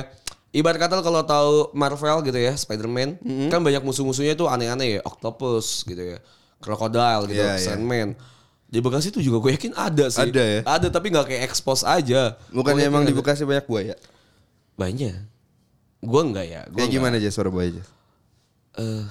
Ibarat 0.50 0.80
kata 0.80 1.04
kalau 1.04 1.22
tahu 1.28 1.76
Marvel 1.76 2.24
gitu 2.24 2.40
ya, 2.40 2.56
Spider-Man, 2.56 3.20
Mm-hmm. 3.20 3.50
kan 3.52 3.60
banyak 3.60 3.84
musuh-musuhnya 3.84 4.40
tuh 4.40 4.48
aneh-aneh 4.48 4.98
ya, 4.98 5.02
Octopus 5.04 5.84
gitu 5.84 6.00
ya, 6.00 6.24
Crocodile 6.66 7.30
gitu, 7.30 7.46
Iya, 7.46 7.62
iya. 7.62 7.62
Sandman. 7.62 8.18
Di 8.66 8.82
Bekasi 8.82 9.14
tuh 9.14 9.22
juga 9.22 9.38
gue 9.46 9.54
yakin 9.54 9.78
ada 9.78 10.10
sih. 10.10 10.26
Ada 10.26 10.42
ya? 10.42 10.60
Ada 10.66 10.88
tapi 10.90 11.14
nggak 11.14 11.30
kayak 11.30 11.46
expose 11.46 11.86
aja. 11.86 12.34
Bukan 12.50 12.74
Gue 12.74 12.82
yakin 12.82 12.90
emang 12.90 13.06
di. 13.06 13.14
Bekasi 13.14 13.46
banyak 13.46 13.70
buaya. 13.70 13.94
Banyak. 14.74 15.14
Gue 16.02 16.22
enggak 16.26 16.46
ya. 16.50 16.62
Gue 16.74 16.82
Kayak 16.82 16.92
gimana 16.98 17.22
aja 17.22 17.30
suara 17.30 17.54
buaya 17.54 17.70
Jas? 17.78 17.86
Eh, 18.76 19.06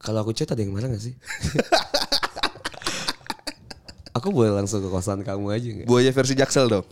kalau 0.00 0.24
aku 0.24 0.32
chat 0.32 0.48
ada 0.48 0.64
yang 0.64 0.72
marah 0.72 0.88
gak 0.88 1.04
sih? 1.04 1.12
aku 4.16 4.34
boleh 4.34 4.50
langsung 4.50 4.82
ke 4.82 4.88
kosan 4.90 5.22
kamu 5.22 5.46
aja 5.52 5.68
nggak? 5.68 5.86
Buaya 5.86 6.10
versi 6.10 6.34
Jaksel 6.34 6.66
dong. 6.66 6.86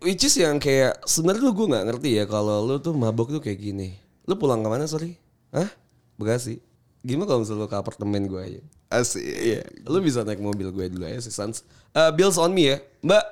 Which 0.00 0.24
is 0.24 0.36
yang 0.36 0.60
kayak 0.60 1.00
sebenarnya 1.04 1.50
gue 1.52 1.66
nggak 1.68 1.84
ngerti 1.90 2.10
ya 2.22 2.24
kalau 2.28 2.64
lu 2.64 2.76
tuh 2.80 2.96
mabok 2.96 3.32
tuh 3.34 3.42
kayak 3.42 3.60
gini. 3.60 3.96
Lu 4.24 4.36
pulang 4.40 4.64
ke 4.64 4.68
mana 4.68 4.88
sorry? 4.88 5.16
Hah? 5.52 5.68
Bekasi. 6.16 6.60
Gimana 7.04 7.28
kalau 7.28 7.40
misalnya 7.44 7.62
lu 7.62 7.68
ke 7.68 7.76
apartemen 7.76 8.22
gue 8.24 8.40
aja? 8.40 8.60
Asik. 8.88 9.20
Iya. 9.20 9.60
Lu 9.84 10.00
bisa 10.00 10.24
naik 10.24 10.40
mobil 10.40 10.72
gue 10.72 10.86
dulu 10.88 11.04
aja 11.04 11.20
sih 11.20 11.28
Sans. 11.28 11.60
Eh, 11.92 12.10
bills 12.16 12.40
on 12.40 12.48
me 12.48 12.72
ya. 12.72 12.76
Mbak, 13.04 13.24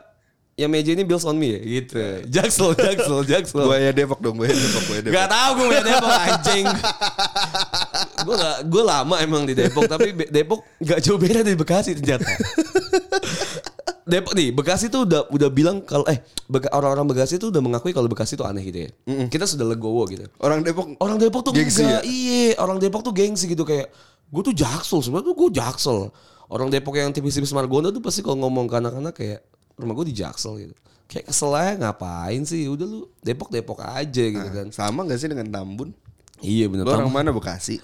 yang 0.61 0.69
meja 0.69 0.93
ini 0.93 1.09
bills 1.09 1.25
on 1.25 1.41
me 1.41 1.57
ya? 1.57 1.61
Gitu. 1.65 1.97
Jaksel, 2.37 2.77
jaksel, 2.77 3.25
jaksel. 3.25 3.65
Buaya 3.65 3.89
Depok 3.97 4.21
dong, 4.21 4.37
buaya 4.37 4.53
Depok, 4.53 4.83
buaya 4.93 5.01
Depok. 5.01 5.17
Gak 5.17 5.29
tau 5.33 5.51
gue 5.57 5.65
punya 5.73 5.85
Depok 5.89 6.13
anjing. 6.13 6.65
gue 8.23 8.37
gak, 8.37 8.57
gue 8.69 8.83
lama 8.85 9.17
emang 9.25 9.43
di 9.49 9.55
Depok 9.57 9.89
tapi 9.89 10.13
Depok 10.29 10.61
gak 10.85 11.01
jauh 11.01 11.17
beda 11.17 11.41
dari 11.41 11.57
Bekasi 11.57 11.97
ternyata. 11.97 12.29
Depok 14.03 14.35
nih, 14.35 14.51
Bekasi 14.51 14.91
tuh 14.91 15.07
udah 15.07 15.31
udah 15.31 15.49
bilang 15.51 15.83
kalau 15.87 16.03
eh 16.11 16.19
orang-orang 16.75 17.07
Bekasi 17.07 17.39
tuh 17.39 17.55
udah 17.55 17.63
mengakui 17.63 17.95
kalau 17.95 18.11
Bekasi 18.11 18.35
tuh 18.35 18.47
aneh 18.47 18.63
gitu 18.67 18.87
ya. 18.87 18.91
Kita 19.31 19.47
sudah 19.47 19.63
legowo 19.63 20.03
gitu. 20.11 20.27
Orang 20.43 20.67
Depok 20.67 20.99
Orang 20.99 21.23
Depok 21.23 21.47
tuh 21.47 21.55
Gengsi 21.55 21.87
enggak, 21.87 22.03
ya? 22.03 22.11
iya, 22.11 22.59
orang 22.59 22.83
Depok 22.83 23.07
tuh 23.07 23.15
gengsi 23.15 23.47
gitu 23.47 23.63
kayak 23.63 23.91
gue 24.33 24.43
tuh 24.43 24.55
jaksel 24.57 24.99
sebenarnya 25.05 25.27
tuh 25.31 25.37
gue 25.39 25.49
jaksel. 25.55 25.99
Orang 26.53 26.69
Depok 26.69 26.99
yang 26.99 27.15
tipis-tipis 27.15 27.55
Margonda 27.55 27.89
tuh 27.95 28.03
pasti 28.03 28.21
kalau 28.21 28.43
ngomong 28.43 28.67
ke 28.69 28.75
anak-anak 28.77 29.15
kayak 29.15 29.41
rumah 29.79 29.95
gue 29.97 30.11
di 30.11 30.17
jaksel 30.19 30.59
gitu. 30.67 30.75
Kayak 31.07 31.29
kesel 31.29 31.53
aja 31.53 31.73
ngapain 31.77 32.43
sih? 32.49 32.67
Udah 32.67 32.87
lu 32.89 33.09
Depok 33.21 33.49
Depok 33.53 33.81
aja 33.85 34.25
gitu 34.25 34.49
kan. 34.49 34.69
sama 34.73 35.05
gak 35.07 35.21
sih 35.21 35.29
dengan 35.29 35.49
Tambun? 35.53 35.93
Iya 36.43 36.67
bener. 36.67 36.85
Lu 36.85 36.93
orang 36.93 37.13
mana 37.13 37.31
Bekasi? 37.31 37.79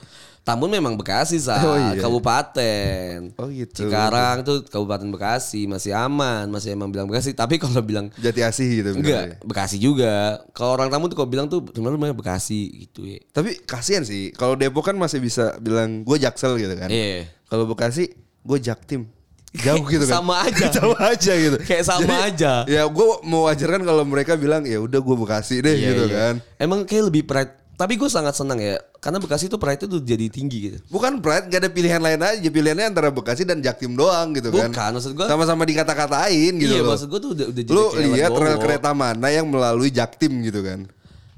Tambun 0.49 0.73
memang 0.73 0.97
Bekasi 0.97 1.37
saat 1.37 1.61
Oh, 1.61 1.77
iya. 1.77 2.01
kabupaten. 2.01 3.37
Oh, 3.37 3.49
gitu. 3.49 3.85
Cikarang 3.85 4.41
tuh 4.41 4.65
kabupaten 4.65 5.05
Bekasi 5.07 5.65
masih 5.65 5.93
aman, 5.93 6.49
masih 6.49 6.73
emang 6.73 6.89
bilang 6.89 7.05
Bekasi. 7.05 7.33
Tapi 7.33 7.57
kalau 7.57 7.79
bilang 7.81 8.09
Jati 8.15 8.41
Asih 8.41 8.81
gitu. 8.81 8.97
enggak 8.97 9.45
Bekasi 9.45 9.77
juga. 9.77 10.41
Kalau 10.51 10.73
orang 10.73 10.89
Tambun 10.89 11.07
tuh 11.07 11.17
kalau 11.17 11.29
bilang 11.29 11.47
tuh 11.47 11.61
sebenarnya 11.69 12.13
Bekasi 12.13 12.61
gitu 12.83 13.05
ya. 13.05 13.21
Tapi 13.29 13.61
kasihan 13.61 14.01
sih. 14.03 14.33
Kalau 14.33 14.57
Depok 14.57 14.83
kan 14.83 14.97
masih 14.97 15.21
bisa 15.21 15.53
bilang 15.59 16.01
gue 16.01 16.17
Jaksel 16.17 16.57
gitu 16.57 16.73
kan. 16.75 16.89
Iya. 16.89 17.29
Kalau 17.45 17.69
Bekasi 17.69 18.09
gue 18.41 18.59
Jaktim. 18.59 19.05
Jauh 19.51 19.85
gitu 19.85 20.05
kan. 20.05 20.21
Sama 20.21 20.35
aja. 20.49 20.67
sama 20.71 20.97
aja 21.07 21.33
gitu. 21.35 21.57
Kayak 21.61 21.85
sama 21.85 22.15
aja. 22.25 22.65
Ya 22.65 22.85
gue 22.85 23.07
mau 23.23 23.45
wajarkan 23.45 23.81
kalau 23.81 24.05
mereka 24.05 24.33
bilang 24.35 24.65
ya 24.65 24.77
udah 24.79 24.97
gue 24.97 25.17
Bekasi 25.19 25.61
deh 25.61 25.73
Iya, 25.73 25.89
gitu 25.89 26.05
iya. 26.05 26.17
kan. 26.17 26.35
Emang 26.57 26.85
kayak 26.85 27.13
lebih 27.13 27.25
pride. 27.25 27.53
Tapi 27.79 27.95
gue 27.95 28.11
sangat 28.11 28.35
senang 28.35 28.59
ya. 28.59 28.75
Karena 28.99 29.23
Bekasi 29.23 29.47
tuh 29.47 29.55
pride 29.55 29.87
itu 29.87 30.03
jadi 30.03 30.27
tinggi 30.27 30.59
gitu. 30.67 30.79
Bukan 30.91 31.23
pride, 31.23 31.47
gak 31.47 31.63
ada 31.63 31.71
pilihan 31.71 32.03
lain 32.03 32.19
aja. 32.19 32.43
Pilihannya 32.43 32.91
antara 32.91 33.15
Bekasi 33.15 33.47
dan 33.47 33.63
Jaktim 33.63 33.95
doang 33.95 34.35
gitu 34.35 34.51
kan. 34.51 34.67
Bukan, 34.67 34.91
maksud 34.99 35.15
gua- 35.15 35.31
Sama-sama 35.31 35.63
dikata-katain 35.63 36.59
gitu 36.59 36.67
iya 36.69 36.83
loh. 36.83 36.91
maksud 36.91 37.07
gue 37.07 37.21
tuh 37.23 37.31
udah, 37.39 37.47
udah 37.49 37.63
jadi 37.63 37.71
Lu 37.71 37.85
lihat 38.11 38.35
rel 38.35 38.59
kereta 38.59 38.91
mana 38.91 39.31
yang 39.31 39.47
melalui 39.47 39.89
Jaktim 39.89 40.43
gitu 40.43 40.59
kan. 40.61 40.91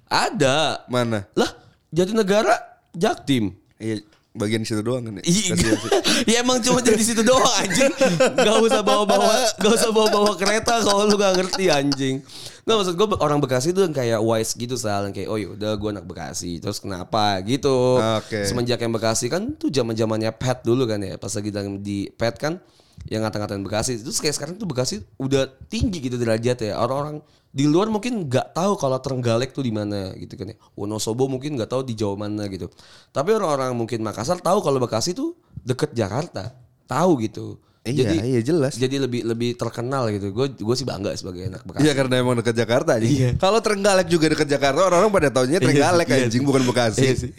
Ada. 0.09 0.89
Mana? 0.89 1.29
Lah 1.37 1.53
Jatinegara 1.93 2.57
Jaktim. 2.91 3.53
Iya, 3.77 4.01
bagian 4.31 4.63
situ 4.63 4.83
doang 4.83 5.03
kan 5.03 5.19
ya. 5.19 5.23
Iya, 5.27 5.53
ya 6.31 6.37
emang 6.47 6.63
cuma 6.63 6.79
dari 6.79 7.03
situ 7.03 7.27
doang 7.27 7.43
anjing. 7.59 7.91
Gak 8.39 8.57
usah 8.63 8.83
bawa-bawa, 8.87 9.35
gak 9.59 9.73
usah 9.75 9.91
bawa-bawa 9.91 10.39
kereta 10.39 10.79
kalau 10.87 11.11
lu 11.11 11.19
gak 11.19 11.35
ngerti 11.35 11.67
anjing. 11.67 12.23
Nggak 12.63 12.77
maksud 12.77 12.95
gue 12.95 13.07
orang 13.19 13.41
Bekasi 13.43 13.69
tuh 13.75 13.83
yang 13.89 13.95
kayak 13.97 14.21
wise 14.23 14.55
gitu 14.55 14.79
soal 14.79 15.11
kayak 15.11 15.27
oh 15.27 15.35
yaudah 15.41 15.75
gue 15.75 15.91
anak 15.91 16.07
Bekasi 16.07 16.63
terus 16.63 16.79
kenapa 16.79 17.43
gitu. 17.43 17.99
Oke. 17.99 18.47
Semenjak 18.47 18.79
yang 18.79 18.95
Bekasi 18.95 19.27
kan 19.27 19.59
tuh 19.59 19.73
zaman 19.75 19.99
zamannya 19.99 20.31
pet 20.31 20.63
dulu 20.63 20.87
kan 20.87 21.03
ya 21.03 21.19
pas 21.19 21.33
lagi 21.35 21.51
di 21.83 22.07
pet 22.15 22.39
kan 22.39 22.63
yang 23.09 23.25
ngata-ngatain 23.25 23.63
Bekasi. 23.65 24.03
Terus 24.05 24.21
kayak 24.21 24.37
sekarang 24.37 24.55
tuh 24.61 24.69
Bekasi 24.69 25.01
udah 25.17 25.49
tinggi 25.73 26.05
gitu 26.05 26.21
derajatnya. 26.21 26.77
Orang-orang 26.77 27.25
di 27.51 27.65
luar 27.67 27.89
mungkin 27.89 28.29
nggak 28.29 28.53
tahu 28.53 28.77
kalau 28.77 29.01
Trenggalek 29.01 29.57
tuh 29.57 29.65
di 29.65 29.73
mana 29.73 30.13
gitu 30.19 30.37
kan 30.37 30.53
ya. 30.53 30.57
Wonosobo 30.77 31.31
mungkin 31.31 31.57
nggak 31.57 31.71
tahu 31.71 31.83
di 31.87 31.97
Jawa 31.97 32.29
mana 32.29 32.45
gitu. 32.51 32.69
Tapi 33.15 33.31
orang-orang 33.33 33.73
mungkin 33.73 34.05
Makassar 34.05 34.43
tahu 34.43 34.61
kalau 34.61 34.77
Bekasi 34.83 35.17
tuh 35.17 35.39
deket 35.65 35.97
Jakarta. 35.97 36.53
Tahu 36.91 37.23
gitu 37.23 37.63
Iya, 37.81 38.13
jadi 38.13 38.17
iya 38.29 38.41
jelas. 38.45 38.77
jadi 38.77 39.09
lebih 39.09 39.25
lebih 39.25 39.57
terkenal 39.57 40.13
gitu 40.13 40.37
gue 40.37 40.53
gue 40.53 40.75
sih 40.77 40.85
bangga 40.85 41.17
sebagai 41.17 41.49
anak 41.49 41.65
Bekasi 41.65 41.89
Iya 41.89 41.93
karena 41.97 42.15
emang 42.21 42.37
dekat 42.37 42.53
Jakarta 42.53 43.01
aja. 43.01 43.09
Iya. 43.09 43.29
Kalau 43.41 43.57
Trenggalek 43.65 44.05
juga 44.13 44.29
dekat 44.29 44.53
Jakarta, 44.53 44.85
orang-orang 44.85 45.09
pada 45.09 45.29
taunya 45.33 45.57
Trenggalek 45.57 46.05
Iya 46.05 46.13
sih, 46.13 46.21
iya 46.21 46.27
anjing 46.29 46.43
sih. 46.45 46.49
bukan 46.53 46.63
Bekasi. 46.69 47.01
Iya 47.01 47.15
sih. 47.17 47.31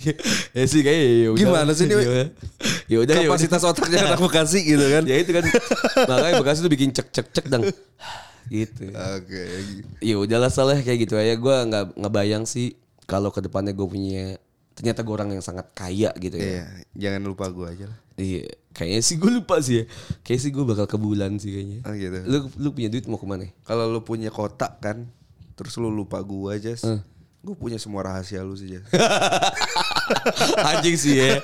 Ya 0.57 0.63
sih 0.65 0.81
kayak 0.81 0.97
ya 0.97 1.29
udah. 1.29 1.39
Gimana 1.45 1.71
sih 1.77 1.85
ini? 1.85 1.93
Ya 1.93 2.01
udah 2.01 2.25
ya 2.89 2.97
udah. 3.05 3.15
Kapasitas 3.21 3.61
otaknya 3.61 3.97
anak 4.01 4.21
Bekasi 4.25 4.59
gitu 4.65 4.81
kan. 4.89 5.03
Ya 5.05 5.15
itu 5.21 5.29
kan 5.29 5.43
makanya 6.09 6.35
Bekasi 6.41 6.59
tuh 6.65 6.71
bikin 6.73 6.89
cek 6.89 7.07
cek 7.13 7.27
cek 7.37 7.45
dang. 7.45 7.61
gitu. 8.49 8.83
Oke. 8.97 9.43
Ya 10.01 10.15
udahlah 10.17 10.49
salah 10.49 10.73
kayak 10.73 11.05
gitu 11.05 11.21
aja 11.21 11.37
gue 11.37 11.55
nggak 11.69 12.01
ngebayang 12.01 12.49
sih 12.49 12.73
kalau 13.05 13.29
ke 13.29 13.45
depannya 13.45 13.77
gue 13.77 13.85
punya 13.85 14.41
ternyata 14.73 15.05
gue 15.05 15.13
orang 15.13 15.29
yang 15.37 15.45
sangat 15.45 15.69
kaya 15.77 16.09
gitu 16.17 16.41
ya. 16.41 16.49
Iya, 16.49 16.65
jangan 16.97 17.29
lupa 17.29 17.45
gue 17.53 17.67
aja 17.69 17.85
lah. 17.85 17.99
Iya, 18.17 18.49
kayaknya 18.71 19.01
sih 19.01 19.15
gue 19.15 19.31
lupa 19.31 19.59
sih 19.59 19.81
ya. 19.81 19.85
Kayaknya 20.23 20.41
sih 20.41 20.51
gue 20.51 20.63
bakal 20.63 20.85
ke 20.87 20.97
bulan 20.97 21.35
sih 21.37 21.51
kayaknya. 21.51 21.79
Oh 21.83 21.93
gitu. 21.93 22.17
Lu 22.25 22.37
lu 22.57 22.69
punya 22.71 22.89
duit 22.89 23.05
mau 23.05 23.19
ke 23.19 23.27
mana? 23.27 23.45
Kalau 23.63 23.85
lu 23.87 23.99
punya 24.01 24.31
kotak 24.31 24.79
kan, 24.79 25.07
terus 25.53 25.75
lu 25.75 25.91
lupa 25.91 26.19
gua 26.21 26.55
aja, 26.55 26.73
Eh. 26.75 26.99
gue 27.41 27.55
punya 27.57 27.75
semua 27.77 28.05
rahasia 28.05 28.41
lu 28.41 28.53
sih 28.53 28.77
Jas. 28.77 28.85
Anjing 30.71 30.97
sih 30.97 31.17
ya. 31.17 31.39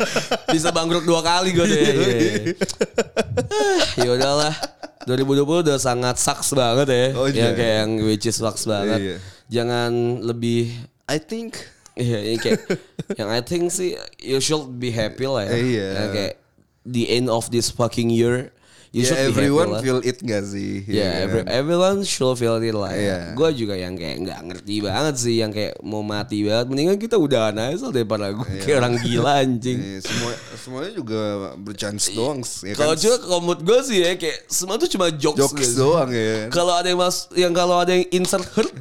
Bisa 0.49 0.69
bangkrut 0.69 1.03
dua 1.03 1.21
kali 1.21 1.51
gue 1.53 1.65
deh. 1.65 1.85
ya 3.97 4.09
udahlah. 4.13 4.53
2020 5.07 5.63
udah 5.63 5.77
sangat 5.79 6.19
sucks 6.19 6.51
banget 6.51 6.87
ya. 6.91 7.05
Oh, 7.15 7.31
yang 7.31 7.55
iya. 7.55 7.55
kayak 7.55 7.75
yang 7.85 7.91
which 8.03 8.27
is 8.27 8.35
sucks 8.35 8.67
banget. 8.67 8.99
Iya. 8.99 9.15
Jangan 9.47 9.91
lebih 10.21 10.75
I 11.07 11.17
think 11.17 11.55
Iya, 11.97 12.19
yang 12.29 12.37
kayak 12.37 12.61
yang 13.17 13.29
I 13.33 13.41
think 13.41 13.73
sih 13.73 13.97
you 14.21 14.37
should 14.37 14.69
be 14.77 14.93
happy 14.93 15.25
lah 15.25 15.49
ya. 15.49 15.55
Iya. 15.57 15.87
Yang 15.97 16.09
kayak 16.13 16.33
the 16.87 17.11
end 17.11 17.27
of 17.27 17.51
this 17.51 17.67
fucking 17.67 18.07
year 18.07 18.55
you 18.95 19.03
ya 19.03 19.11
should 19.11 19.19
be 19.19 19.43
everyone 19.43 19.69
happy 19.75 19.83
feel 19.83 19.99
it 19.99 20.17
gak 20.23 20.47
sih? 20.47 20.79
Ya, 20.87 20.95
Iya 20.95 21.09
every- 21.27 21.43
kan? 21.43 21.51
everyone 21.51 21.97
should 22.07 22.39
feel 22.39 22.55
it 22.55 22.71
lah. 22.71 22.95
Iya. 22.95 23.35
Gue 23.35 23.51
juga 23.51 23.75
yang 23.75 23.93
kayak 23.93 24.23
nggak 24.23 24.39
ngerti 24.47 24.75
banget 24.79 25.15
sih, 25.19 25.35
yang 25.43 25.51
kayak 25.51 25.75
mau 25.83 25.99
mati 25.99 26.47
banget. 26.47 26.71
Mendingan 26.71 26.95
kita 26.95 27.19
udahan 27.19 27.51
aja 27.59 27.91
daripada 27.91 28.31
gue 28.31 28.47
kayak 28.63 28.79
orang 28.79 28.95
gila 28.97 29.43
anjing. 29.43 29.75
Iya, 29.77 29.99
semua 30.01 30.31
semuanya 30.55 30.91
juga 30.95 31.19
berchance 31.59 32.15
doang 32.15 32.39
ya 32.63 32.73
Kalau 32.73 32.95
kan? 32.95 33.03
juga 33.03 33.15
menurut 33.37 33.61
gue 33.61 33.79
sih 33.83 33.97
ya 34.01 34.11
kayak 34.15 34.37
semua 34.47 34.75
tuh 34.79 34.87
cuma 34.87 35.11
jokes, 35.11 35.39
Jokes 35.45 35.67
gitu. 35.75 35.83
doang 35.83 36.09
ya. 36.09 36.47
Kalau 36.47 36.73
ada 36.73 36.87
yang 36.87 36.99
mas, 37.03 37.17
yang 37.35 37.51
kalau 37.51 37.75
ada 37.83 37.91
yang 37.91 38.07
insert 38.15 38.47
hurt, 38.55 38.71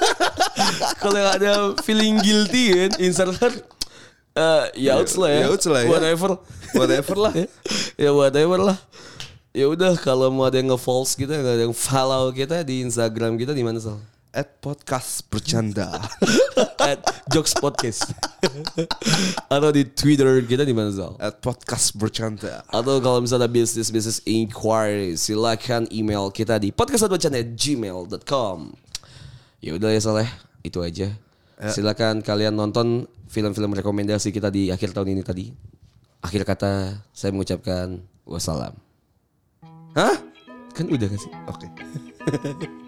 kalau 1.02 1.20
ada 1.22 1.50
feeling 1.84 2.18
guilty 2.20 2.72
kan, 2.72 2.90
insert 2.98 3.36
hurt, 3.36 3.56
ya 4.76 5.00
outs 5.00 5.16
lah 5.16 5.30
ya, 5.32 5.40
Yauts 5.48 5.66
lah 5.66 5.80
ya. 5.82 5.88
whatever, 5.88 6.30
Whatever 6.76 7.16
lah. 7.16 7.32
ya 8.04 8.10
whatever 8.12 8.58
lah. 8.60 8.78
Ya 9.56 9.64
udah 9.72 9.96
kalau 9.96 10.28
mau 10.28 10.44
ada 10.44 10.60
yang 10.60 10.68
nge-false 10.68 11.16
kita, 11.16 11.40
ada 11.40 11.64
yang 11.64 11.72
follow 11.72 12.28
kita 12.28 12.60
di 12.60 12.84
Instagram 12.84 13.40
kita 13.40 13.56
di 13.56 13.64
mana 13.64 13.80
sal? 13.80 13.96
At 14.36 14.60
podcast 14.60 15.24
bercanda. 15.32 15.96
At 16.92 17.00
Jokes 17.32 17.56
Podcast. 17.56 18.12
Atau 19.54 19.72
di 19.72 19.88
Twitter 19.88 20.44
kita 20.44 20.60
di 20.60 20.76
mana 20.76 20.92
sal? 20.92 21.16
At 21.16 21.40
podcast 21.40 21.96
bercanda. 21.96 22.60
Atau 22.68 23.00
kalau 23.00 23.24
misalnya 23.24 23.48
bisnis 23.48 23.88
bisnis 23.88 24.20
inquiry 24.28 25.16
silakan 25.16 25.88
email 25.88 26.28
kita 26.28 26.60
di 26.60 26.68
podcastbacaan@gmail.com. 26.68 28.58
Ya 29.64 29.72
udah 29.72 29.88
ya 29.88 30.00
Saleh, 30.04 30.28
itu 30.60 30.84
aja. 30.84 31.16
Silakan 31.56 32.20
kalian 32.20 32.52
nonton 32.52 33.08
film-film 33.32 33.72
rekomendasi 33.72 34.28
kita 34.28 34.52
di 34.52 34.68
akhir 34.68 34.92
tahun 34.92 35.16
ini 35.16 35.22
tadi. 35.24 35.48
Akhir 36.20 36.44
kata 36.44 37.00
saya 37.16 37.32
mengucapkan 37.32 38.04
wassalam. 38.28 38.76
Hah? 39.96 40.16
Kan 40.76 40.92
udah 40.92 41.08
kan 41.08 41.16
sih? 41.20 41.32
Oke. 41.48 41.68